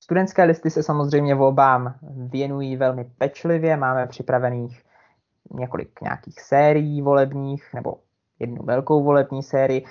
Studentské 0.00 0.44
listy 0.44 0.70
se 0.70 0.82
samozřejmě 0.82 1.34
volbám 1.34 1.94
věnují 2.16 2.76
velmi 2.76 3.04
pečlivě, 3.04 3.76
máme 3.76 4.06
připravených 4.06 4.84
několik 5.50 6.00
nějakých 6.00 6.40
sérií 6.40 7.02
volebních, 7.02 7.74
nebo 7.74 7.98
jednu 8.38 8.64
velkou 8.64 9.04
volební 9.04 9.42
sérii. 9.42 9.86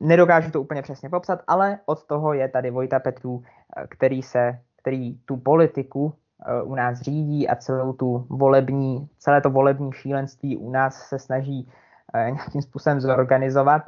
Nedokážu 0.00 0.50
to 0.50 0.60
úplně 0.60 0.82
přesně 0.82 1.08
popsat, 1.08 1.40
ale 1.46 1.78
od 1.86 2.04
toho 2.04 2.32
je 2.32 2.48
tady 2.48 2.70
Vojta 2.70 2.98
Petrů, 2.98 3.42
který 3.88 4.22
se 4.22 4.58
který 4.82 5.18
tu 5.24 5.36
politiku 5.36 6.14
eh, 6.46 6.62
u 6.62 6.74
nás 6.74 7.00
řídí 7.00 7.48
a 7.48 7.56
celou 7.56 7.92
tu 7.92 8.26
volební, 8.28 9.08
celé 9.18 9.40
to 9.40 9.50
volební 9.50 9.92
šílenství 9.92 10.56
u 10.56 10.70
nás 10.70 11.08
se 11.08 11.18
snaží 11.18 11.72
eh, 12.14 12.30
nějakým 12.30 12.62
způsobem 12.62 13.00
zorganizovat 13.00 13.82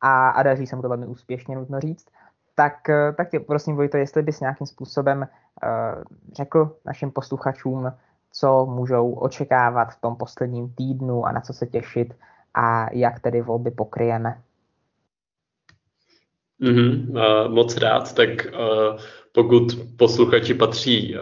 a, 0.00 0.30
a 0.30 0.42
daří 0.42 0.66
se 0.66 0.76
mu 0.76 0.82
to 0.82 0.88
velmi 0.88 1.06
úspěšně, 1.06 1.56
nutno 1.56 1.80
říct. 1.80 2.06
Tak, 2.54 2.88
eh, 2.88 3.12
tak 3.12 3.30
tě 3.30 3.40
prosím, 3.40 3.76
Vojto, 3.76 3.96
jestli 3.96 4.22
bys 4.22 4.40
nějakým 4.40 4.66
způsobem 4.66 5.28
řekl 6.32 6.76
našim 6.84 7.10
posluchačům, 7.10 7.92
co 8.32 8.66
můžou 8.66 9.12
očekávat 9.12 9.84
v 9.84 10.00
tom 10.00 10.16
posledním 10.16 10.74
týdnu 10.74 11.26
a 11.26 11.32
na 11.32 11.40
co 11.40 11.52
se 11.52 11.66
těšit 11.66 12.14
a 12.54 12.86
jak 12.92 13.20
tedy 13.20 13.42
volby 13.42 13.70
pokryjeme. 13.70 14.40
Mm-hmm, 16.62 17.18
moc 17.48 17.76
rád, 17.76 18.14
tak 18.14 18.28
uh, 18.46 19.00
pokud 19.32 19.78
posluchači 19.96 20.54
patří 20.54 21.16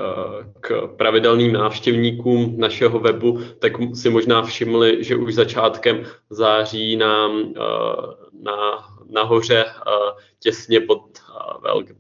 k 0.61 0.86
pravidelným 0.97 1.53
návštěvníkům 1.53 2.55
našeho 2.61 2.99
webu, 2.99 3.41
tak 3.59 3.72
si 3.95 4.11
možná 4.11 4.43
všimli, 4.43 5.05
že 5.05 5.16
už 5.16 5.34
začátkem 5.34 6.05
září 6.30 6.97
nám 6.97 7.55
na, 8.43 8.89
nahoře 9.11 9.64
těsně 10.41 10.80
pod, 10.80 11.03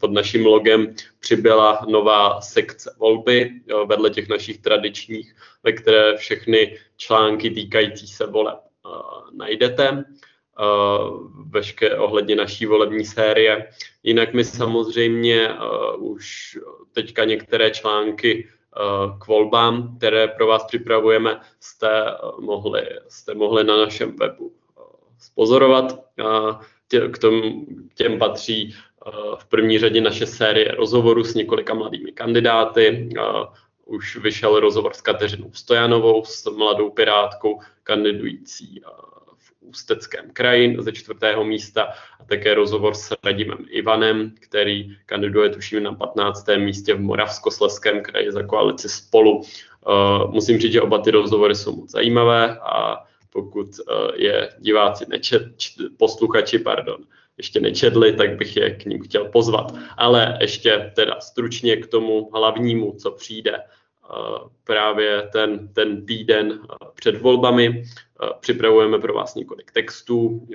pod 0.00 0.10
naším 0.10 0.46
logem 0.46 0.94
přibyla 1.20 1.86
nová 1.88 2.40
sekce 2.40 2.96
volby 2.98 3.50
vedle 3.86 4.10
těch 4.10 4.28
našich 4.28 4.58
tradičních, 4.58 5.34
ve 5.62 5.72
které 5.72 6.16
všechny 6.16 6.78
články 6.96 7.50
týkající 7.50 8.06
se 8.06 8.26
voleb 8.26 8.58
najdete 9.32 10.04
vešké 11.50 11.96
ohledně 11.96 12.36
naší 12.36 12.66
volební 12.66 13.04
série. 13.04 13.68
Jinak 14.02 14.34
my 14.34 14.44
samozřejmě 14.44 15.50
už 15.98 16.58
teďka 16.92 17.24
některé 17.24 17.70
články 17.70 18.48
k 19.18 19.26
volbám, 19.26 19.96
které 19.96 20.28
pro 20.28 20.46
vás 20.46 20.64
připravujeme, 20.64 21.40
jste 21.60 22.04
mohli, 22.40 22.82
jste 23.08 23.34
mohli 23.34 23.64
na 23.64 23.76
našem 23.76 24.16
webu 24.16 24.52
spozorovat. 25.18 26.04
K 27.12 27.18
tomu, 27.18 27.66
těm 27.94 28.18
patří 28.18 28.74
v 29.38 29.48
první 29.48 29.78
řadě 29.78 30.00
naše 30.00 30.26
série 30.26 30.74
rozhovorů 30.74 31.24
s 31.24 31.34
několika 31.34 31.74
mladými 31.74 32.12
kandidáty. 32.12 33.08
Už 33.84 34.16
vyšel 34.16 34.60
rozhovor 34.60 34.94
s 34.94 35.00
Kateřinou 35.00 35.50
Stojanovou, 35.52 36.24
s 36.24 36.50
mladou 36.50 36.90
pirátkou 36.90 37.60
kandidující 37.82 38.82
Ústeckém 39.60 40.30
kraji 40.32 40.76
ze 40.78 40.92
čtvrtého 40.92 41.44
místa 41.44 41.82
a 42.20 42.24
také 42.24 42.54
rozhovor 42.54 42.94
s 42.94 43.16
Radimem 43.24 43.58
Ivanem, 43.70 44.34
který 44.40 44.96
kandiduje 45.06 45.50
tuším 45.50 45.82
na 45.82 45.94
15. 45.94 46.46
místě 46.56 46.94
v 46.94 47.00
Moravskosleském 47.00 48.02
kraji 48.02 48.32
za 48.32 48.42
koalici 48.42 48.88
Spolu. 48.88 49.38
Uh, 49.38 49.44
musím 50.32 50.58
říct, 50.58 50.72
že 50.72 50.82
oba 50.82 50.98
ty 50.98 51.10
rozhovory 51.10 51.54
jsou 51.54 51.76
moc 51.76 51.90
zajímavé 51.90 52.58
a 52.58 53.04
pokud 53.32 53.66
uh, 53.66 54.10
je 54.14 54.50
diváci 54.58 55.04
nečet, 55.08 55.42
posluchači, 55.96 56.58
pardon, 56.58 57.04
ještě 57.38 57.60
nečetli, 57.60 58.12
tak 58.12 58.36
bych 58.36 58.56
je 58.56 58.74
k 58.74 58.84
ním 58.84 59.02
chtěl 59.02 59.24
pozvat. 59.24 59.74
Ale 59.96 60.38
ještě 60.40 60.92
teda 60.96 61.20
stručně 61.20 61.76
k 61.76 61.86
tomu 61.86 62.30
hlavnímu, 62.34 62.92
co 62.98 63.10
přijde 63.10 63.58
právě 64.64 65.28
ten, 65.32 65.68
ten 65.68 66.06
týden 66.06 66.60
před 66.94 67.20
volbami. 67.20 67.84
Připravujeme 68.40 68.98
pro 68.98 69.14
vás 69.14 69.34
několik 69.34 69.72
textů, 69.72 70.48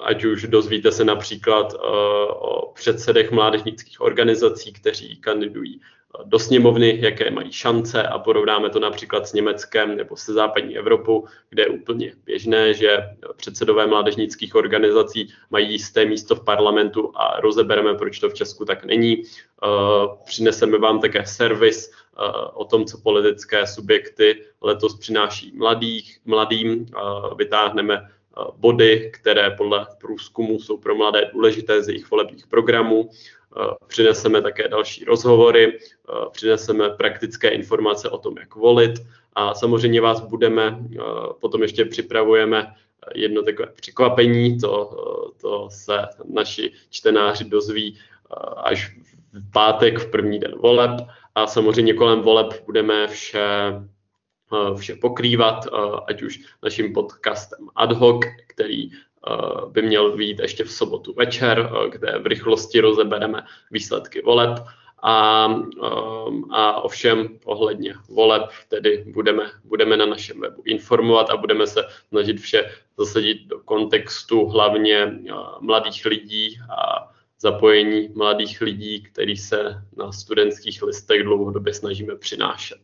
ať 0.00 0.24
už 0.24 0.42
dozvíte 0.42 0.92
se 0.92 1.04
například 1.04 1.74
o 2.28 2.72
předsedech 2.74 3.30
mládežnických 3.30 4.00
organizací, 4.00 4.72
kteří 4.72 5.16
kandidují 5.16 5.80
do 6.24 6.38
sněmovny, 6.38 6.98
jaké 7.00 7.30
mají 7.30 7.52
šance 7.52 8.02
a 8.02 8.18
porovnáme 8.18 8.70
to 8.70 8.80
například 8.80 9.26
s 9.26 9.32
Německem 9.32 9.96
nebo 9.96 10.16
se 10.16 10.32
západní 10.32 10.78
Evropou, 10.78 11.24
kde 11.50 11.62
je 11.62 11.68
úplně 11.68 12.12
běžné, 12.24 12.74
že 12.74 12.98
předsedové 13.36 13.86
mládežnických 13.86 14.54
organizací 14.54 15.28
mají 15.50 15.72
jisté 15.72 16.04
místo 16.04 16.34
v 16.34 16.44
parlamentu 16.44 17.12
a 17.14 17.40
rozebereme, 17.40 17.94
proč 17.94 18.18
to 18.18 18.30
v 18.30 18.34
Česku 18.34 18.64
tak 18.64 18.84
není. 18.84 19.22
Eh, 19.22 19.66
přineseme 20.24 20.78
vám 20.78 21.00
také 21.00 21.26
servis 21.26 21.90
eh, 21.90 22.22
o 22.52 22.64
tom, 22.64 22.84
co 22.84 22.98
politické 22.98 23.66
subjekty 23.66 24.44
letos 24.60 24.98
přináší 24.98 25.52
mladých, 25.56 26.18
mladým. 26.24 26.86
Eh, 26.88 27.34
vytáhneme 27.36 28.08
body, 28.56 29.10
které 29.14 29.50
podle 29.50 29.86
průzkumu 30.00 30.58
jsou 30.58 30.76
pro 30.76 30.94
mladé 30.94 31.30
důležité 31.32 31.82
z 31.82 31.88
jejich 31.88 32.10
volebních 32.10 32.46
programů. 32.46 33.10
Přineseme 33.86 34.42
také 34.42 34.68
další 34.68 35.04
rozhovory, 35.04 35.78
přineseme 36.32 36.90
praktické 36.90 37.48
informace 37.48 38.10
o 38.10 38.18
tom, 38.18 38.34
jak 38.38 38.54
volit. 38.54 38.92
A 39.32 39.54
samozřejmě 39.54 40.00
vás 40.00 40.20
budeme, 40.20 40.78
potom 41.40 41.62
ještě 41.62 41.84
připravujeme 41.84 42.74
jedno 43.14 43.42
takové 43.42 43.68
překvapení, 43.76 44.58
to, 44.58 44.90
to 45.40 45.68
se 45.70 45.98
naši 46.24 46.72
čtenáři 46.90 47.44
dozví 47.44 47.98
až 48.56 48.96
v 49.32 49.52
pátek, 49.52 49.98
v 49.98 50.10
první 50.10 50.38
den 50.38 50.54
voleb. 50.58 50.90
A 51.34 51.46
samozřejmě 51.46 51.94
kolem 51.94 52.20
voleb 52.20 52.64
budeme 52.66 53.08
vše 53.08 53.40
vše 54.76 54.94
pokrývat, 54.96 55.66
ať 56.06 56.22
už 56.22 56.40
naším 56.62 56.92
podcastem 56.92 57.68
ad 57.74 57.92
hoc, 57.92 58.24
který 58.46 58.90
by 59.68 59.82
měl 59.82 60.16
být 60.16 60.38
ještě 60.38 60.64
v 60.64 60.72
sobotu 60.72 61.14
večer, 61.14 61.70
kde 61.90 62.18
v 62.18 62.26
rychlosti 62.26 62.80
rozebereme 62.80 63.42
výsledky 63.70 64.22
voleb 64.22 64.58
a, 65.06 65.46
um, 65.46 66.54
a 66.54 66.82
ovšem 66.82 67.38
ohledně 67.44 67.94
voleb 68.08 68.50
tedy 68.68 69.04
budeme, 69.12 69.42
budeme 69.64 69.96
na 69.96 70.06
našem 70.06 70.40
webu 70.40 70.62
informovat 70.64 71.30
a 71.30 71.36
budeme 71.36 71.66
se 71.66 71.84
snažit 72.08 72.40
vše 72.40 72.70
zasadit 72.98 73.46
do 73.46 73.58
kontextu 73.58 74.46
hlavně 74.46 75.06
uh, 75.06 75.36
mladých 75.60 76.06
lidí 76.06 76.58
a 76.70 77.10
zapojení 77.38 78.08
mladých 78.14 78.60
lidí, 78.60 79.02
který 79.02 79.36
se 79.36 79.82
na 79.96 80.12
studentských 80.12 80.82
listech 80.82 81.22
dlouhodobě 81.22 81.74
snažíme 81.74 82.16
přinášet. 82.16 82.80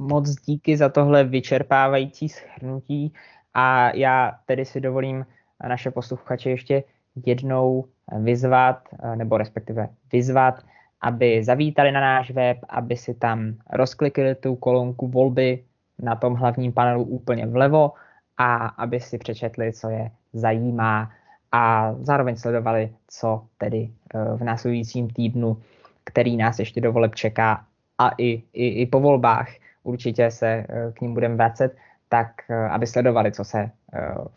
Moc 0.00 0.30
díky 0.30 0.76
za 0.76 0.88
tohle 0.88 1.24
vyčerpávající 1.24 2.28
schrnutí 2.28 3.12
a 3.54 3.96
já 3.96 4.32
tedy 4.46 4.64
si 4.64 4.80
dovolím 4.80 5.26
naše 5.68 5.90
posluchače 5.90 6.50
ještě 6.50 6.84
jednou 7.26 7.84
vyzvat, 8.18 8.88
eh, 9.02 9.16
nebo 9.16 9.38
respektive 9.38 9.88
vyzvat, 10.12 10.62
aby 11.00 11.44
zavítali 11.44 11.92
na 11.92 12.00
náš 12.00 12.30
web, 12.30 12.58
aby 12.68 12.96
si 12.96 13.14
tam 13.14 13.54
rozklikli 13.72 14.34
tu 14.34 14.56
kolonku 14.56 15.08
volby 15.08 15.64
na 16.02 16.16
tom 16.16 16.34
hlavním 16.34 16.72
panelu 16.72 17.04
úplně 17.04 17.46
vlevo 17.46 17.92
a 18.38 18.66
aby 18.66 19.00
si 19.00 19.18
přečetli, 19.18 19.72
co 19.72 19.88
je 19.88 20.10
zajímá 20.32 21.10
a 21.52 21.94
zároveň 22.00 22.36
sledovali, 22.36 22.92
co 23.08 23.42
tedy 23.58 23.90
eh, 24.14 24.36
v 24.36 24.44
následujícím 24.44 25.10
týdnu, 25.10 25.56
který 26.04 26.36
nás 26.36 26.58
ještě 26.58 26.80
do 26.80 26.92
voleb 26.92 27.14
čeká 27.14 27.64
a 27.98 28.10
i, 28.18 28.42
i, 28.52 28.68
i 28.68 28.86
po 28.86 29.00
volbách. 29.00 29.48
Určitě 29.82 30.30
se 30.30 30.46
eh, 30.46 30.92
k 30.92 31.00
ním 31.00 31.14
budeme 31.14 31.34
vracet, 31.34 31.76
tak 32.12 32.44
aby 32.70 32.86
sledovali, 32.86 33.32
co 33.32 33.44
se 33.44 33.70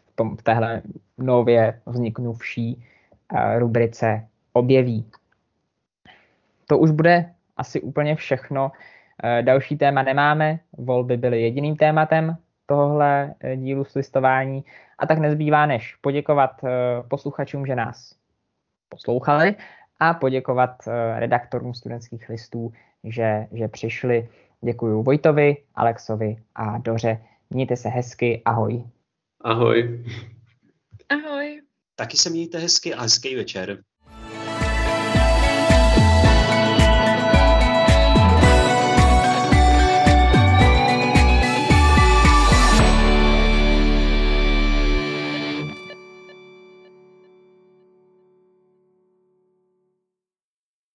v, 0.07 0.15
tom, 0.15 0.37
v 0.37 0.43
téhle 0.43 0.81
nově 1.17 1.81
vzniknuvší 1.85 2.85
rubrice 3.57 4.27
objeví. 4.53 5.05
To 6.67 6.77
už 6.77 6.91
bude 6.91 7.33
asi 7.57 7.81
úplně 7.81 8.15
všechno. 8.15 8.71
Další 9.41 9.77
téma 9.77 10.03
nemáme, 10.03 10.59
volby 10.77 11.17
byly 11.17 11.41
jediným 11.41 11.75
tématem 11.75 12.37
tohle 12.65 13.33
dílu 13.55 13.85
slistování 13.85 14.63
a 14.99 15.07
tak 15.07 15.19
nezbývá 15.19 15.65
než 15.65 15.95
poděkovat 15.95 16.51
posluchačům, 17.07 17.65
že 17.65 17.75
nás 17.75 18.15
poslouchali 18.89 19.55
a 19.99 20.13
poděkovat 20.13 20.71
redaktorům 21.15 21.73
studentských 21.73 22.29
listů, 22.29 22.71
že, 23.03 23.47
že 23.51 23.67
přišli. 23.67 24.29
Děkuji 24.61 25.03
Vojtovi, 25.03 25.57
Alexovi 25.75 26.37
a 26.55 26.77
Doře. 26.77 27.19
Mějte 27.49 27.77
se 27.77 27.89
hezky, 27.89 28.41
ahoj. 28.45 28.83
Ahoj. 29.41 30.05
Ahoj. 31.09 31.61
Taky 31.95 32.17
se 32.17 32.29
mějte 32.29 32.57
hezky 32.57 32.93
a 32.93 33.01
hezký 33.01 33.35
večer. 33.35 33.83